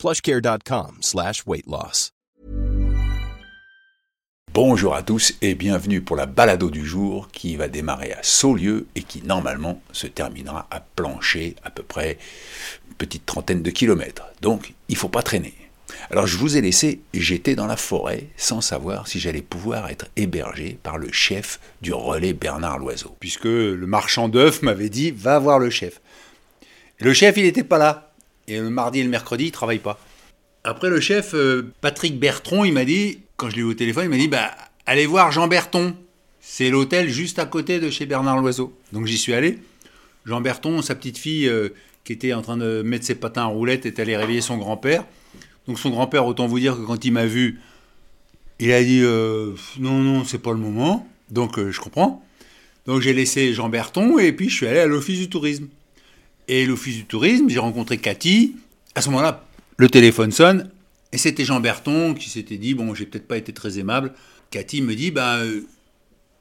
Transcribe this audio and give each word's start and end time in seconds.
plushcare.com 0.00 0.96
slash 1.02 1.46
weight 1.46 1.66
loss. 1.66 2.12
Bonjour 4.54 4.94
à 4.94 5.02
tous 5.02 5.34
et 5.42 5.54
bienvenue 5.54 6.00
pour 6.00 6.16
la 6.16 6.24
balado 6.24 6.70
du 6.70 6.84
jour 6.84 7.28
qui 7.30 7.54
va 7.56 7.68
démarrer 7.68 8.14
à 8.14 8.22
Saulieu 8.22 8.86
et 8.94 9.02
qui 9.02 9.22
normalement 9.22 9.80
se 9.92 10.06
terminera 10.06 10.66
à 10.70 10.80
Plancher, 10.80 11.54
à 11.62 11.70
peu 11.70 11.82
près 11.82 12.18
une 12.88 12.94
petite 12.94 13.26
trentaine 13.26 13.62
de 13.62 13.70
kilomètres. 13.70 14.24
Donc 14.40 14.72
il 14.88 14.96
faut 14.96 15.10
pas 15.10 15.22
traîner. 15.22 15.54
Alors 16.10 16.26
je 16.26 16.38
vous 16.38 16.56
ai 16.56 16.62
laissé, 16.62 17.00
j'étais 17.12 17.54
dans 17.54 17.66
la 17.66 17.76
forêt 17.76 18.28
sans 18.38 18.62
savoir 18.62 19.06
si 19.06 19.20
j'allais 19.20 19.42
pouvoir 19.42 19.90
être 19.90 20.06
hébergé 20.16 20.78
par 20.82 20.96
le 20.96 21.12
chef 21.12 21.60
du 21.82 21.92
relais 21.92 22.32
Bernard 22.32 22.78
Loiseau. 22.78 23.14
Puisque 23.20 23.44
le 23.44 23.86
marchand 23.86 24.28
d'œufs 24.28 24.62
m'avait 24.62 24.88
dit 24.88 25.10
va 25.10 25.38
voir 25.38 25.58
le 25.58 25.68
chef. 25.68 26.00
Le 26.98 27.14
chef, 27.14 27.36
il 27.36 27.44
n'était 27.44 27.64
pas 27.64 27.78
là. 27.78 28.09
Et 28.50 28.58
le 28.58 28.68
mardi 28.68 28.98
et 28.98 29.04
le 29.04 29.08
mercredi, 29.08 29.44
il 29.46 29.52
travaille 29.52 29.78
pas. 29.78 29.98
Après 30.64 30.90
le 30.90 31.00
chef, 31.00 31.34
euh, 31.34 31.72
Patrick 31.80 32.18
Bertron, 32.18 32.64
il 32.64 32.72
m'a 32.72 32.84
dit, 32.84 33.20
quand 33.36 33.48
je 33.48 33.56
l'ai 33.56 33.62
eu 33.62 33.64
au 33.64 33.74
téléphone, 33.74 34.04
il 34.04 34.10
m'a 34.10 34.16
dit 34.16 34.28
bah, 34.28 34.50
allez 34.86 35.06
voir 35.06 35.30
Jean 35.30 35.46
Berton. 35.46 35.94
C'est 36.40 36.68
l'hôtel 36.68 37.08
juste 37.08 37.38
à 37.38 37.46
côté 37.46 37.78
de 37.78 37.90
chez 37.90 38.06
Bernard 38.06 38.38
Loiseau. 38.38 38.76
Donc 38.92 39.06
j'y 39.06 39.16
suis 39.16 39.34
allé. 39.34 39.58
Jean 40.26 40.40
Berton, 40.40 40.82
sa 40.82 40.96
petite 40.96 41.16
fille 41.16 41.48
euh, 41.48 41.68
qui 42.04 42.12
était 42.12 42.32
en 42.32 42.42
train 42.42 42.56
de 42.56 42.82
mettre 42.82 43.06
ses 43.06 43.14
patins 43.14 43.44
en 43.44 43.52
roulette, 43.52 43.86
est 43.86 44.00
allée 44.00 44.16
réveiller 44.16 44.40
son 44.40 44.58
grand-père. 44.58 45.04
Donc 45.68 45.78
son 45.78 45.90
grand-père, 45.90 46.26
autant 46.26 46.48
vous 46.48 46.58
dire 46.58 46.76
que 46.76 46.82
quand 46.82 47.04
il 47.04 47.12
m'a 47.12 47.26
vu, 47.26 47.60
il 48.58 48.72
a 48.72 48.82
dit 48.82 49.00
euh, 49.02 49.54
non, 49.78 49.98
non, 49.98 50.24
c'est 50.24 50.38
pas 50.38 50.50
le 50.50 50.58
moment. 50.58 51.08
Donc 51.30 51.58
euh, 51.58 51.70
je 51.70 51.80
comprends. 51.80 52.24
Donc 52.86 53.00
j'ai 53.00 53.12
laissé 53.12 53.54
Jean 53.54 53.68
Berton 53.68 54.18
et 54.18 54.32
puis 54.32 54.48
je 54.48 54.56
suis 54.56 54.66
allé 54.66 54.80
à 54.80 54.86
l'office 54.86 55.18
du 55.18 55.28
tourisme. 55.28 55.68
Et 56.52 56.66
l'office 56.66 56.96
du 56.96 57.04
tourisme, 57.04 57.48
j'ai 57.48 57.60
rencontré 57.60 57.96
Cathy. 57.96 58.56
À 58.96 59.02
ce 59.02 59.08
moment-là, 59.10 59.44
le 59.76 59.88
téléphone 59.88 60.32
sonne 60.32 60.68
et 61.12 61.16
c'était 61.16 61.44
Jean 61.44 61.60
Berton 61.60 62.12
qui 62.12 62.28
s'était 62.28 62.56
dit 62.56 62.74
bon, 62.74 62.92
j'ai 62.92 63.06
peut-être 63.06 63.28
pas 63.28 63.36
été 63.36 63.52
très 63.52 63.78
aimable. 63.78 64.12
Cathy 64.50 64.82
me 64.82 64.96
dit 64.96 65.12
ben 65.12 65.44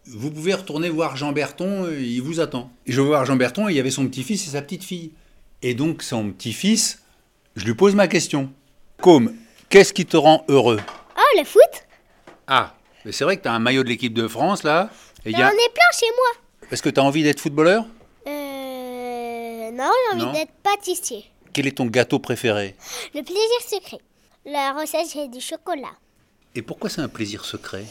vous 0.07 0.31
pouvez 0.31 0.55
retourner 0.55 0.89
voir 0.89 1.15
Jean 1.15 1.31
Berton, 1.31 1.85
euh, 1.85 2.01
il 2.01 2.23
vous 2.23 2.39
attend. 2.39 2.71
Et 2.87 2.91
je 2.91 2.99
vais 2.99 3.05
voir 3.05 3.23
Jean 3.23 3.35
Berton 3.35 3.69
et 3.69 3.73
il 3.73 3.75
y 3.75 3.79
avait 3.79 3.91
son 3.91 4.07
petit-fils 4.07 4.47
et 4.47 4.49
sa 4.49 4.63
petite-fille. 4.63 5.11
Et 5.61 5.75
donc 5.75 6.01
son 6.01 6.31
petit-fils, 6.31 7.03
je 7.55 7.65
lui 7.65 7.75
pose 7.75 7.93
ma 7.93 8.07
question. 8.07 8.51
Comme, 8.99 9.35
qu'est-ce 9.69 9.93
qui 9.93 10.07
te 10.07 10.17
rend 10.17 10.43
heureux? 10.47 10.79
Oh, 11.17 11.37
le 11.37 11.45
foot 11.45 11.85
Ah, 12.47 12.75
mais 13.05 13.11
c'est 13.11 13.25
vrai 13.25 13.37
que 13.37 13.43
tu 13.43 13.47
as 13.47 13.53
un 13.53 13.59
maillot 13.59 13.83
de 13.83 13.89
l'équipe 13.89 14.15
de 14.15 14.27
France 14.27 14.63
là. 14.63 14.89
Et 15.23 15.29
il 15.29 15.37
y 15.37 15.41
a... 15.43 15.49
ai 15.49 15.51
plein 15.51 15.91
chez 15.93 16.07
moi. 16.15 16.67
Est-ce 16.71 16.81
que 16.81 16.89
tu 16.89 16.99
as 16.99 17.03
envie 17.03 17.21
d'être 17.21 17.39
footballeur? 17.39 17.85
Non, 19.79 19.89
j'ai 20.11 20.21
envie 20.21 20.37
d'être 20.37 20.51
pâtissier. 20.61 21.23
Quel 21.53 21.65
est 21.65 21.77
ton 21.77 21.85
gâteau 21.85 22.19
préféré 22.19 22.75
Le 23.15 23.21
plaisir 23.21 23.61
secret. 23.65 23.99
La 24.45 24.73
recette, 24.73 25.05
c'est 25.05 25.29
du 25.29 25.39
chocolat. 25.39 25.93
Et 26.53 26.61
pourquoi 26.61 26.89
c'est 26.89 26.99
un 26.99 27.07
plaisir 27.07 27.45
secret 27.45 27.85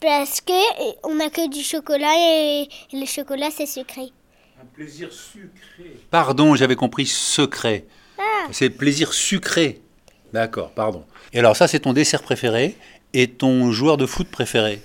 Parce 0.00 0.40
que 0.40 0.52
euh, 0.52 0.92
on 1.02 1.16
n'a 1.16 1.30
que 1.30 1.50
du 1.50 1.64
chocolat 1.64 2.14
et, 2.16 2.68
le 2.92 3.04
chocolat, 3.04 3.48
c'est 3.50 3.66
sucré. 3.66 4.12
Pardon, 6.12 6.54
j'avais 6.54 6.76
compris 6.76 7.06
secret. 7.06 7.84
Ah. 8.16 8.46
C'est 8.52 8.68
le 8.68 8.74
plaisir 8.74 9.12
sucré. 9.12 9.80
D'accord, 10.32 10.70
pardon. 10.70 11.04
Et 11.32 11.40
alors 11.40 11.56
ça, 11.56 11.66
c'est 11.66 11.80
ton 11.80 11.92
dessert 11.92 12.22
préféré 12.22 12.76
et 13.12 13.28
ton 13.28 13.72
joueur 13.72 13.96
de 13.96 14.06
foot 14.06 14.28
préféré? 14.28 14.80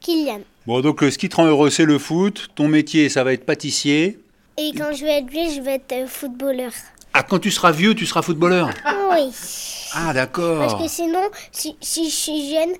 Kylian. 0.00 0.40
Bon, 0.66 0.80
donc 0.80 1.02
euh, 1.02 1.10
ce 1.10 1.18
qui 1.18 1.28
te 1.28 1.36
rend 1.36 1.44
heureux, 1.44 1.68
c'est 1.68 1.84
le 1.84 1.98
foot. 1.98 2.48
Ton 2.54 2.68
métier, 2.68 3.10
ça 3.10 3.22
va 3.22 3.34
être 3.34 3.44
pâtissier. 3.44 4.18
Et 4.58 4.72
quand 4.76 4.92
je 4.92 5.04
vais 5.04 5.18
être 5.18 5.30
vieux, 5.30 5.50
je 5.54 5.60
vais 5.60 5.74
être 5.76 5.92
euh, 5.92 6.06
footballeur. 6.06 6.72
Ah, 7.14 7.22
quand 7.22 7.38
tu 7.38 7.50
seras 7.50 7.70
vieux, 7.72 7.94
tu 7.94 8.06
seras 8.06 8.22
footballeur 8.22 8.68
Oui. 9.10 9.30
Ah, 9.94 10.02
Parce 10.04 10.14
d'accord. 10.14 10.82
que 10.82 10.88
sinon, 10.88 11.22
si, 11.52 11.76
si 11.80 12.10
je 12.10 12.14
suis 12.14 12.50
jeune, 12.50 12.70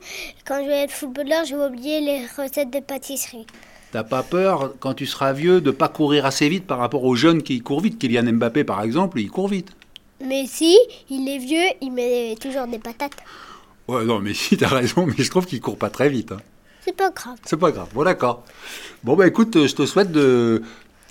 quand 0.46 0.62
je 0.62 0.68
vais 0.68 0.82
être 0.84 0.90
footballeur, 0.92 1.44
je 1.44 1.56
vais 1.56 1.66
oublier 1.66 2.00
les 2.00 2.20
recettes 2.36 2.70
de 2.70 2.80
pâtisserie. 2.80 3.46
T'as 3.92 4.04
pas 4.04 4.22
peur, 4.22 4.74
quand 4.80 4.92
tu 4.92 5.06
seras 5.06 5.32
vieux, 5.32 5.60
de 5.62 5.70
pas 5.70 5.88
courir 5.88 6.26
assez 6.26 6.48
vite 6.48 6.66
par 6.66 6.78
rapport 6.78 7.04
aux 7.04 7.14
jeunes 7.14 7.42
qui 7.42 7.60
courent 7.60 7.80
vite? 7.80 7.98
Kylian 7.98 8.24
Mbappé, 8.34 8.64
par 8.64 8.82
exemple, 8.82 9.18
il 9.18 9.30
court 9.30 9.48
vite. 9.48 9.70
Mais 10.22 10.44
si, 10.46 10.76
il 11.08 11.26
est 11.28 11.38
vieux, 11.38 11.64
il 11.80 11.92
met 11.92 12.34
toujours 12.40 12.66
des 12.66 12.78
patates. 12.78 13.16
Ouais, 13.86 14.04
non, 14.04 14.18
mais 14.18 14.34
si, 14.42 14.56
t'as 14.58 14.68
raison, 14.68 15.06
mais 15.06 15.14
je 15.16 15.30
trouve 15.30 15.46
qu'il 15.46 15.60
court 15.60 15.78
pas 15.78 15.90
très 15.90 16.10
vite. 16.10 16.32
hein. 16.32 16.38
C'est 16.84 16.94
pas 16.96 17.10
grave. 17.10 17.36
C'est 17.44 17.56
pas 17.56 17.70
grave. 17.70 17.88
Bon, 17.94 18.04
d'accord. 18.04 18.44
Bon, 19.04 19.14
bah 19.16 19.26
écoute, 19.26 19.56
euh, 19.56 19.66
je 19.66 19.74
te 19.74 19.86
souhaite 19.86 20.10
de 20.12 20.62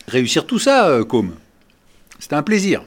réussir 0.07 0.45
tout 0.45 0.59
ça, 0.59 0.87
euh, 0.89 1.03
Com. 1.03 1.35
C'était 2.19 2.35
un 2.35 2.43
plaisir. 2.43 2.83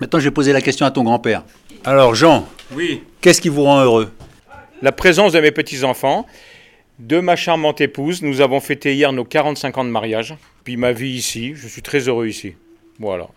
Maintenant, 0.00 0.18
je 0.18 0.24
vais 0.24 0.30
poser 0.30 0.52
la 0.52 0.60
question 0.60 0.84
à 0.86 0.90
ton 0.90 1.04
grand-père. 1.04 1.44
Alors, 1.84 2.14
Jean, 2.14 2.46
Oui, 2.72 3.02
qu'est-ce 3.20 3.40
qui 3.40 3.48
vous 3.48 3.62
rend 3.62 3.80
heureux? 3.82 4.10
La 4.82 4.92
présence 4.92 5.32
de 5.32 5.40
mes 5.40 5.52
petits-enfants, 5.52 6.26
de 6.98 7.20
ma 7.20 7.36
charmante 7.36 7.80
épouse. 7.80 8.22
Nous 8.22 8.40
avons 8.40 8.60
fêté 8.60 8.94
hier 8.94 9.12
nos 9.12 9.24
45 9.24 9.78
ans 9.78 9.84
de 9.84 9.90
mariage. 9.90 10.34
Puis 10.64 10.76
ma 10.76 10.92
vie 10.92 11.10
ici, 11.10 11.54
je 11.54 11.68
suis 11.68 11.82
très 11.82 12.00
heureux 12.08 12.26
ici. 12.26 12.54
Voilà. 12.98 13.28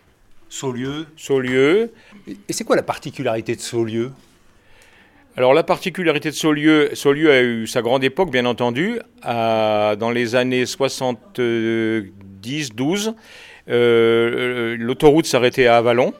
Saulieu. 0.49 1.05
Saulieu. 1.15 1.91
Et 2.27 2.53
c'est 2.53 2.63
quoi 2.63 2.75
la 2.75 2.81
particularité 2.83 3.55
de 3.55 3.61
Saulieu? 3.61 4.11
Alors 5.37 5.53
la 5.53 5.63
particularité 5.63 6.31
de 6.31 6.35
Saulieu, 6.35 6.89
Saulieu 6.95 7.31
a 7.31 7.41
eu 7.41 7.67
sa 7.67 7.81
grande 7.81 8.03
époque, 8.03 8.31
bien 8.31 8.45
entendu, 8.45 8.99
à- 9.21 9.95
dans 9.97 10.09
les 10.09 10.35
années 10.35 10.65
70-12. 12.41 13.13
euh, 13.69 14.75
L'autoroute 14.79 15.25
s'arrêtait 15.25 15.67
à 15.67 15.77
Avalon. 15.77 16.13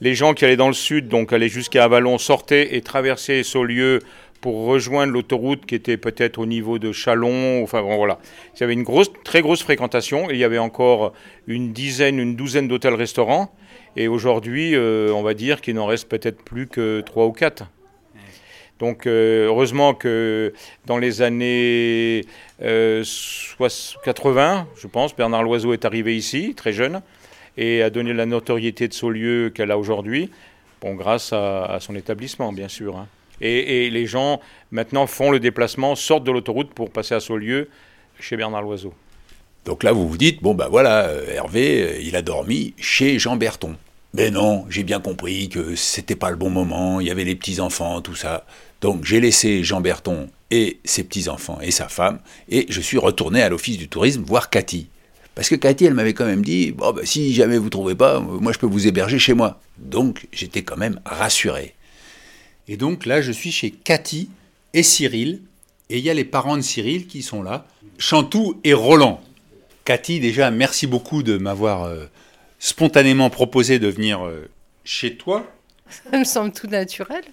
Les 0.00 0.14
gens 0.14 0.34
qui 0.34 0.44
allaient 0.44 0.56
dans 0.56 0.68
le 0.68 0.74
sud, 0.74 1.08
donc 1.08 1.32
allaient 1.32 1.48
jusqu'à 1.48 1.84
Avalon, 1.84 2.18
sortaient 2.18 2.74
et 2.74 2.80
traversaient 2.80 3.42
Saulieu 3.44 4.00
pour 4.40 4.66
rejoindre 4.66 5.12
l'autoroute 5.12 5.64
qui 5.64 5.76
était 5.76 5.96
peut-être 5.96 6.38
au 6.38 6.46
niveau 6.46 6.80
de 6.80 6.90
Chalon. 6.90 7.62
Enfin 7.62 7.82
bon, 7.82 7.96
voilà. 7.96 8.18
Il 8.56 8.60
y 8.60 8.64
avait 8.64 8.72
une 8.72 8.82
grosse, 8.82 9.12
très 9.22 9.40
grosse 9.40 9.62
fréquentation. 9.62 10.28
Et 10.28 10.34
il 10.34 10.38
y 10.40 10.44
avait 10.44 10.58
encore 10.58 11.12
une 11.46 11.72
dizaine, 11.72 12.18
une 12.18 12.34
douzaine 12.34 12.66
d'hôtels-restaurants. 12.66 13.54
Et 13.96 14.08
aujourd'hui, 14.08 14.74
euh, 14.74 15.12
on 15.14 15.22
va 15.22 15.34
dire 15.34 15.60
qu'il 15.60 15.76
n'en 15.76 15.86
reste 15.86 16.08
peut-être 16.08 16.42
plus 16.42 16.66
que 16.66 17.00
trois 17.02 17.26
ou 17.26 17.32
quatre. 17.32 17.66
Donc 18.82 19.06
euh, 19.06 19.46
heureusement 19.46 19.94
que 19.94 20.52
dans 20.86 20.98
les 20.98 21.22
années 21.22 22.24
euh, 22.62 23.04
soix- 23.04 23.68
80, 24.02 24.66
je 24.76 24.88
pense, 24.88 25.14
Bernard 25.14 25.44
Loiseau 25.44 25.72
est 25.72 25.84
arrivé 25.84 26.16
ici, 26.16 26.54
très 26.56 26.72
jeune, 26.72 27.00
et 27.56 27.80
a 27.80 27.90
donné 27.90 28.12
la 28.12 28.26
notoriété 28.26 28.88
de 28.88 28.92
Saulieu 28.92 29.52
qu'elle 29.54 29.70
a 29.70 29.78
aujourd'hui, 29.78 30.30
bon, 30.80 30.96
grâce 30.96 31.32
à, 31.32 31.78
son 31.80 31.94
établissement, 31.94 32.52
bien 32.52 32.66
sûr. 32.66 32.96
hein. 32.96 33.06
Et, 33.40 33.88
les 33.88 34.06
gens, 34.06 34.40
maintenant, 34.72 35.06
font 35.06 35.30
le 35.30 35.38
déplacement, 35.38 35.94
sortent 35.94 36.24
de 36.24 36.32
l'autoroute 36.32 36.74
pour 36.74 36.90
passer 36.90 37.14
à 37.14 37.20
Saulieu 37.20 37.68
chez 38.18 38.36
Bernard 38.36 38.62
Loiseau. 38.62 38.94
Donc 39.64 39.84
là, 39.84 39.92
vous 39.92 40.08
vous 40.08 40.18
dites, 40.18 40.42
bon 40.42 40.54
ben 40.54 40.66
voilà, 40.68 41.04
euh, 41.06 41.36
Hervé, 41.36 41.82
euh, 41.82 42.00
il 42.02 42.16
a 42.16 42.22
dormi 42.22 42.74
chez 42.78 43.20
Jean 43.20 43.36
Berton. 43.36 43.76
Mais 44.14 44.30
non, 44.30 44.66
j'ai 44.68 44.82
bien 44.82 45.00
compris 45.00 45.48
que 45.48 45.74
c'était 45.74 46.16
pas 46.16 46.30
le 46.30 46.36
bon 46.36 46.50
moment, 46.50 47.00
il 47.00 47.06
y 47.06 47.10
avait 47.10 47.24
les 47.24 47.34
petits-enfants, 47.34 48.02
tout 48.02 48.14
ça. 48.14 48.44
Donc 48.82 49.04
j'ai 49.04 49.20
laissé 49.20 49.64
Jean 49.64 49.80
Berton 49.80 50.28
et 50.50 50.78
ses 50.84 51.04
petits-enfants 51.04 51.58
et 51.62 51.70
sa 51.70 51.88
femme, 51.88 52.18
et 52.48 52.66
je 52.68 52.80
suis 52.80 52.98
retourné 52.98 53.40
à 53.42 53.48
l'office 53.48 53.78
du 53.78 53.88
tourisme 53.88 54.22
voir 54.22 54.50
Cathy. 54.50 54.88
Parce 55.34 55.48
que 55.48 55.54
Cathy, 55.54 55.86
elle 55.86 55.94
m'avait 55.94 56.12
quand 56.12 56.26
même 56.26 56.44
dit, 56.44 56.72
bon 56.72 56.92
ben, 56.92 57.06
si 57.06 57.32
jamais 57.32 57.56
vous 57.56 57.70
trouvez 57.70 57.94
pas, 57.94 58.16
euh, 58.16 58.20
moi 58.20 58.52
je 58.52 58.58
peux 58.58 58.66
vous 58.66 58.86
héberger 58.86 59.18
chez 59.18 59.32
moi. 59.32 59.60
Donc 59.78 60.26
j'étais 60.30 60.62
quand 60.62 60.76
même 60.76 61.00
rassuré. 61.06 61.74
Et 62.68 62.76
donc 62.76 63.06
là, 63.06 63.22
je 63.22 63.32
suis 63.32 63.50
chez 63.50 63.70
Cathy 63.70 64.28
et 64.74 64.82
Cyril. 64.82 65.40
Et 65.88 65.98
il 65.98 66.04
y 66.04 66.10
a 66.10 66.14
les 66.14 66.24
parents 66.24 66.56
de 66.56 66.62
Cyril 66.62 67.06
qui 67.06 67.22
sont 67.22 67.42
là, 67.42 67.66
Chantou 67.98 68.60
et 68.64 68.72
Roland. 68.72 69.20
Cathy, 69.84 70.20
déjà, 70.20 70.50
merci 70.50 70.86
beaucoup 70.86 71.22
de 71.22 71.38
m'avoir 71.38 71.84
euh, 71.84 72.06
spontanément 72.62 73.28
proposé 73.28 73.80
de 73.80 73.88
venir 73.88 74.24
euh, 74.24 74.48
chez 74.84 75.16
toi. 75.16 75.44
Ça 75.90 76.16
me 76.16 76.22
semble 76.22 76.52
tout 76.52 76.68
naturel. 76.68 77.24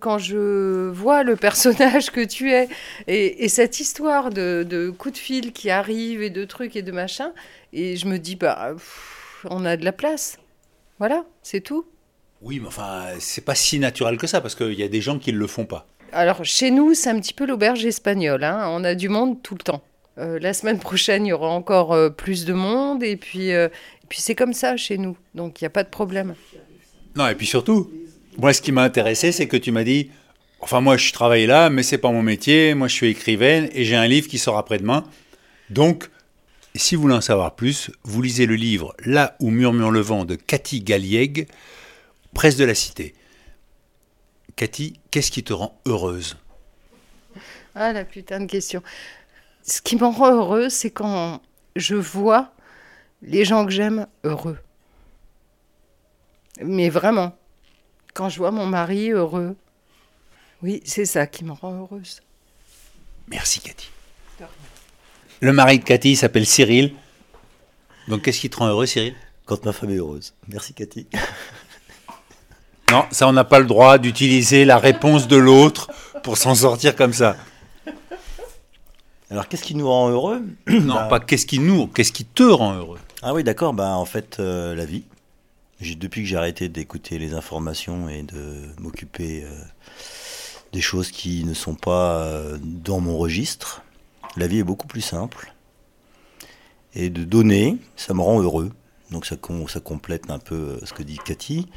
Quand 0.00 0.18
je 0.18 0.88
vois 0.90 1.22
le 1.22 1.36
personnage 1.36 2.10
que 2.10 2.24
tu 2.24 2.50
es 2.50 2.68
et, 3.06 3.44
et 3.44 3.48
cette 3.48 3.78
histoire 3.78 4.30
de, 4.30 4.66
de 4.68 4.90
coups 4.90 5.14
de 5.14 5.18
fil 5.18 5.52
qui 5.52 5.70
arrivent 5.70 6.20
et 6.20 6.30
de 6.30 6.44
trucs 6.44 6.74
et 6.74 6.82
de 6.82 6.90
machin, 6.90 7.30
et 7.72 7.96
je 7.96 8.06
me 8.06 8.18
dis, 8.18 8.34
bah, 8.34 8.70
pff, 8.72 9.46
on 9.48 9.64
a 9.64 9.76
de 9.76 9.84
la 9.84 9.92
place. 9.92 10.38
Voilà, 10.98 11.24
c'est 11.44 11.60
tout. 11.60 11.86
Oui, 12.40 12.58
mais 12.58 12.66
enfin, 12.66 13.04
c'est 13.20 13.44
pas 13.44 13.54
si 13.54 13.78
naturel 13.78 14.16
que 14.16 14.26
ça, 14.26 14.40
parce 14.40 14.56
qu'il 14.56 14.74
y 14.74 14.82
a 14.82 14.88
des 14.88 15.00
gens 15.00 15.20
qui 15.20 15.32
ne 15.32 15.38
le 15.38 15.46
font 15.46 15.64
pas. 15.64 15.86
Alors, 16.10 16.44
chez 16.44 16.72
nous, 16.72 16.94
c'est 16.94 17.08
un 17.10 17.20
petit 17.20 17.32
peu 17.32 17.46
l'auberge 17.46 17.84
espagnole. 17.86 18.42
hein. 18.42 18.66
On 18.68 18.82
a 18.82 18.96
du 18.96 19.08
monde 19.08 19.40
tout 19.44 19.54
le 19.54 19.62
temps. 19.62 19.82
Euh, 20.18 20.38
la 20.38 20.52
semaine 20.52 20.78
prochaine, 20.78 21.26
il 21.26 21.30
y 21.30 21.32
aura 21.32 21.48
encore 21.48 21.92
euh, 21.92 22.10
plus 22.10 22.44
de 22.44 22.52
monde. 22.52 23.02
Et 23.02 23.16
puis, 23.16 23.52
euh, 23.52 23.68
et 23.68 24.06
puis 24.08 24.20
c'est 24.20 24.34
comme 24.34 24.52
ça 24.52 24.76
chez 24.76 24.98
nous. 24.98 25.16
Donc, 25.34 25.60
il 25.60 25.64
n'y 25.64 25.66
a 25.66 25.70
pas 25.70 25.84
de 25.84 25.88
problème. 25.88 26.34
Non, 27.16 27.28
et 27.28 27.34
puis 27.34 27.46
surtout, 27.46 27.90
moi, 28.38 28.52
ce 28.52 28.62
qui 28.62 28.72
m'a 28.72 28.82
intéressé, 28.82 29.32
c'est 29.32 29.46
que 29.46 29.56
tu 29.56 29.72
m'as 29.72 29.84
dit, 29.84 30.10
enfin, 30.60 30.80
moi, 30.80 30.96
je 30.96 31.12
travaille 31.12 31.46
là, 31.46 31.70
mais 31.70 31.82
c'est 31.82 31.98
pas 31.98 32.10
mon 32.10 32.22
métier. 32.22 32.74
Moi, 32.74 32.88
je 32.88 32.94
suis 32.94 33.08
écrivaine 33.08 33.68
et 33.72 33.84
j'ai 33.84 33.96
un 33.96 34.06
livre 34.06 34.28
qui 34.28 34.38
sort 34.38 34.58
après-demain. 34.58 35.04
Donc, 35.70 36.08
si 36.74 36.94
vous 36.94 37.02
voulez 37.02 37.14
en 37.14 37.20
savoir 37.20 37.54
plus, 37.54 37.90
vous 38.02 38.22
lisez 38.22 38.46
le 38.46 38.54
livre 38.54 38.94
Là 39.04 39.36
où 39.40 39.50
murmure 39.50 39.90
le 39.90 40.00
vent 40.00 40.24
de 40.24 40.34
Cathy 40.34 40.80
Galliègue, 40.80 41.48
presse 42.34 42.56
de 42.56 42.64
la 42.64 42.74
Cité. 42.74 43.14
Cathy, 44.56 45.00
qu'est-ce 45.10 45.30
qui 45.30 45.42
te 45.42 45.52
rend 45.52 45.80
heureuse? 45.86 46.36
Ah, 47.74 47.92
la 47.92 48.04
putain 48.04 48.40
de 48.40 48.46
question. 48.46 48.82
Ce 49.62 49.80
qui 49.80 49.96
me 49.96 50.04
rend 50.04 50.32
heureuse, 50.32 50.72
c'est 50.72 50.90
quand 50.90 51.40
je 51.76 51.94
vois 51.94 52.52
les 53.22 53.44
gens 53.44 53.64
que 53.64 53.70
j'aime 53.70 54.06
heureux. 54.24 54.58
Mais 56.60 56.88
vraiment, 56.88 57.36
quand 58.14 58.28
je 58.28 58.38
vois 58.38 58.50
mon 58.50 58.66
mari 58.66 59.10
heureux, 59.10 59.56
oui, 60.62 60.82
c'est 60.84 61.06
ça 61.06 61.26
qui 61.26 61.44
me 61.44 61.52
rend 61.52 61.74
heureuse. 61.74 62.20
Merci, 63.28 63.60
Cathy. 63.60 63.88
Le 65.40 65.52
mari 65.52 65.78
de 65.78 65.84
Cathy 65.84 66.16
s'appelle 66.16 66.46
Cyril. 66.46 66.94
Donc, 68.08 68.22
qu'est-ce 68.22 68.40
qui 68.40 68.50
te 68.50 68.56
rend 68.56 68.68
heureux, 68.68 68.86
Cyril? 68.86 69.14
Quand 69.46 69.64
ma 69.64 69.72
femme 69.72 69.90
est 69.90 69.96
heureuse. 69.96 70.34
Merci 70.48 70.74
Cathy. 70.74 71.06
Non, 72.90 73.06
ça, 73.10 73.26
on 73.26 73.32
n'a 73.32 73.44
pas 73.44 73.58
le 73.58 73.64
droit 73.64 73.98
d'utiliser 73.98 74.64
la 74.64 74.78
réponse 74.78 75.26
de 75.26 75.36
l'autre 75.36 75.90
pour 76.22 76.36
s'en 76.36 76.54
sortir 76.54 76.94
comme 76.94 77.12
ça. 77.12 77.36
Alors 79.32 79.48
qu'est-ce 79.48 79.62
qui 79.62 79.74
nous 79.74 79.88
rend 79.88 80.10
heureux 80.10 80.42
Non, 80.68 80.94
Bah, 80.94 81.06
pas 81.08 81.18
qu'est-ce 81.18 81.46
qui 81.46 81.58
nous, 81.58 81.86
qu'est-ce 81.86 82.12
qui 82.12 82.26
te 82.26 82.42
rend 82.42 82.74
heureux 82.74 82.98
Ah 83.22 83.32
oui, 83.32 83.42
d'accord. 83.42 83.72
Bah 83.72 83.96
en 83.96 84.04
fait, 84.04 84.36
euh, 84.38 84.74
la 84.74 84.84
vie. 84.84 85.04
Depuis 85.80 86.20
que 86.22 86.28
j'ai 86.28 86.36
arrêté 86.36 86.68
d'écouter 86.68 87.18
les 87.18 87.32
informations 87.32 88.10
et 88.10 88.22
de 88.22 88.68
m'occuper 88.78 89.42
euh, 89.42 89.48
des 90.72 90.82
choses 90.82 91.10
qui 91.10 91.44
ne 91.44 91.54
sont 91.54 91.74
pas 91.74 92.18
euh, 92.18 92.58
dans 92.62 93.00
mon 93.00 93.16
registre, 93.16 93.82
la 94.36 94.46
vie 94.46 94.58
est 94.58 94.64
beaucoup 94.64 94.86
plus 94.86 95.00
simple. 95.00 95.54
Et 96.94 97.08
de 97.08 97.24
donner, 97.24 97.78
ça 97.96 98.12
me 98.12 98.20
rend 98.20 98.38
heureux. 98.40 98.70
Donc 99.10 99.24
ça, 99.24 99.36
ça 99.68 99.80
complète 99.80 100.30
un 100.30 100.38
peu 100.38 100.78
ce 100.84 100.92
que 100.92 101.02
dit 101.02 101.18
Cathy. 101.24 101.68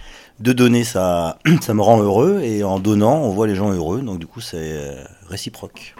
De 0.41 0.51
donner, 0.51 0.83
ça, 0.83 1.39
ça 1.61 1.73
me 1.73 1.81
rend 1.81 2.01
heureux. 2.01 2.41
Et 2.43 2.65
en 2.65 2.79
donnant, 2.79 3.21
on 3.21 3.29
voit 3.29 3.47
les 3.47 3.55
gens 3.55 3.71
heureux. 3.71 4.01
Donc 4.01 4.19
du 4.19 4.27
coup, 4.27 4.41
c'est 4.41 4.97
réciproque. 5.29 5.95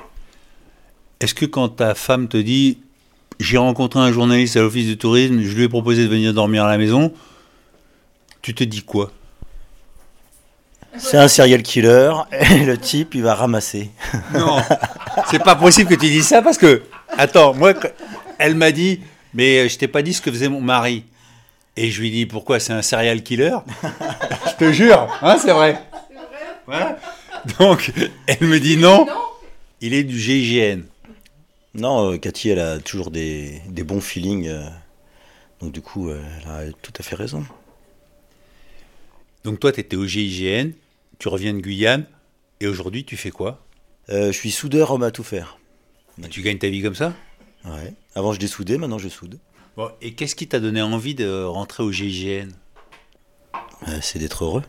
Est-ce 1.20 1.34
que 1.34 1.46
quand 1.46 1.70
ta 1.70 1.96
femme 1.96 2.28
te 2.28 2.38
dit 2.38 2.78
j'ai 3.40 3.58
rencontré 3.58 4.00
un 4.00 4.12
journaliste 4.12 4.56
à 4.58 4.62
l'office 4.62 4.88
de 4.88 4.94
tourisme, 4.94 5.42
je 5.42 5.56
lui 5.56 5.64
ai 5.64 5.70
proposé 5.70 6.04
de 6.04 6.10
venir 6.10 6.34
dormir 6.34 6.66
à 6.66 6.70
la 6.70 6.78
maison, 6.78 7.14
tu 8.42 8.54
te 8.56 8.64
dis 8.64 8.82
quoi? 8.82 9.12
C'est 10.98 11.18
un 11.18 11.28
serial 11.28 11.62
killer. 11.62 12.14
Et 12.32 12.64
le 12.64 12.78
type, 12.78 13.16
il 13.16 13.24
va 13.24 13.36
ramasser. 13.36 13.92
Non, 14.34 14.62
c'est 15.30 15.44
pas 15.44 15.56
possible 15.56 15.90
que 15.90 15.96
tu 15.96 16.08
dises 16.08 16.28
ça 16.28 16.42
parce 16.42 16.58
que 16.58 16.84
attends, 17.18 17.54
moi 17.54 17.74
elle 18.38 18.56
m'a 18.56 18.72
dit 18.72 19.02
mais 19.34 19.68
je 19.68 19.78
t'ai 19.78 19.90
pas 19.90 20.02
dit 20.02 20.14
ce 20.14 20.22
que 20.22 20.32
faisait 20.32 20.48
mon 20.48 20.62
mari. 20.62 21.04
Et 21.76 21.92
je 21.92 22.00
lui 22.00 22.12
dis 22.12 22.26
pourquoi 22.26 22.62
c'est 22.62 22.72
un 22.72 22.82
serial 22.82 23.22
killer? 23.22 23.58
Je 24.48 24.66
te 24.66 24.72
jure, 24.72 25.10
hein, 25.22 25.36
c'est 25.38 25.52
vrai. 25.52 25.82
Voilà. 26.66 26.98
Donc 27.60 27.92
elle 28.28 28.48
me 28.48 28.60
dit 28.60 28.78
non, 28.78 29.06
il 29.82 29.94
est 29.94 30.04
du 30.04 30.18
GIGN. 30.18 30.84
Non, 31.76 32.12
euh, 32.14 32.18
Cathy, 32.18 32.50
elle 32.50 32.60
a 32.60 32.80
toujours 32.80 33.12
des, 33.12 33.62
des 33.68 33.84
bons 33.84 34.02
feelings. 34.02 34.48
euh, 34.48 34.68
donc 35.60 35.72
du 35.72 35.82
coup, 35.82 36.10
euh, 36.10 36.22
elle 36.42 36.50
a 36.50 36.72
tout 36.82 36.94
à 36.98 37.04
fait 37.04 37.16
raison. 37.16 37.46
Donc 39.44 39.60
toi 39.60 39.72
tu 39.72 39.80
étais 39.80 39.96
au 39.96 40.06
GIGN, 40.06 40.72
tu 41.20 41.28
reviens 41.28 41.54
de 41.54 41.60
Guyane 41.60 42.06
et 42.62 42.68
aujourd'hui 42.68 43.04
tu 43.06 43.16
fais 43.16 43.30
quoi? 43.30 43.64
Euh, 44.10 44.28
je 44.32 44.38
suis 44.38 44.52
soudeur 44.52 44.92
homme 44.92 45.04
à 45.04 45.12
tout 45.12 45.24
faire. 45.24 45.58
Et 46.24 46.30
Tu 46.30 46.42
gagnes 46.42 46.58
ta 46.58 46.70
vie 46.70 46.82
comme 46.82 46.96
ça? 46.96 47.14
Ouais. 47.66 47.94
Avant, 48.16 48.32
je 48.32 48.40
dessoudais, 48.40 48.78
maintenant 48.78 48.98
je 48.98 49.10
soude. 49.10 49.38
Bon, 49.76 49.90
Et 50.02 50.14
qu'est-ce 50.14 50.36
qui 50.36 50.48
t'a 50.48 50.60
donné 50.60 50.82
envie 50.82 51.14
de 51.16 51.44
rentrer 51.44 51.84
au 51.84 51.92
GIGN 51.92 52.50
Euh, 53.88 54.00
c'est 54.02 54.20
d'être 54.20 54.46
heureux. 54.46 54.64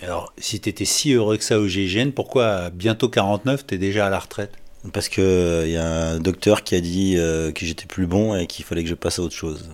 Alors, 0.00 0.32
si 0.38 0.60
tu 0.60 0.68
étais 0.68 0.84
si 0.86 1.12
heureux 1.12 1.36
que 1.36 1.44
ça 1.44 1.58
au 1.58 1.66
GIGN, 1.66 2.10
pourquoi 2.12 2.46
à 2.48 2.70
bientôt 2.70 3.08
49, 3.08 3.66
tu 3.66 3.74
es 3.74 3.78
déjà 3.78 4.06
à 4.06 4.10
la 4.10 4.18
retraite? 4.18 4.52
Parce 4.92 5.08
que 5.08 5.64
il 5.66 5.72
y 5.72 5.76
a 5.76 6.12
un 6.12 6.20
docteur 6.20 6.64
qui 6.64 6.74
a 6.74 6.80
dit 6.80 7.16
euh, 7.18 7.52
que 7.52 7.66
j'étais 7.66 7.86
plus 7.86 8.06
bon 8.06 8.34
et 8.34 8.46
qu'il 8.46 8.64
fallait 8.64 8.82
que 8.82 8.88
je 8.88 8.94
passe 8.94 9.18
à 9.18 9.22
autre 9.22 9.34
chose. 9.34 9.68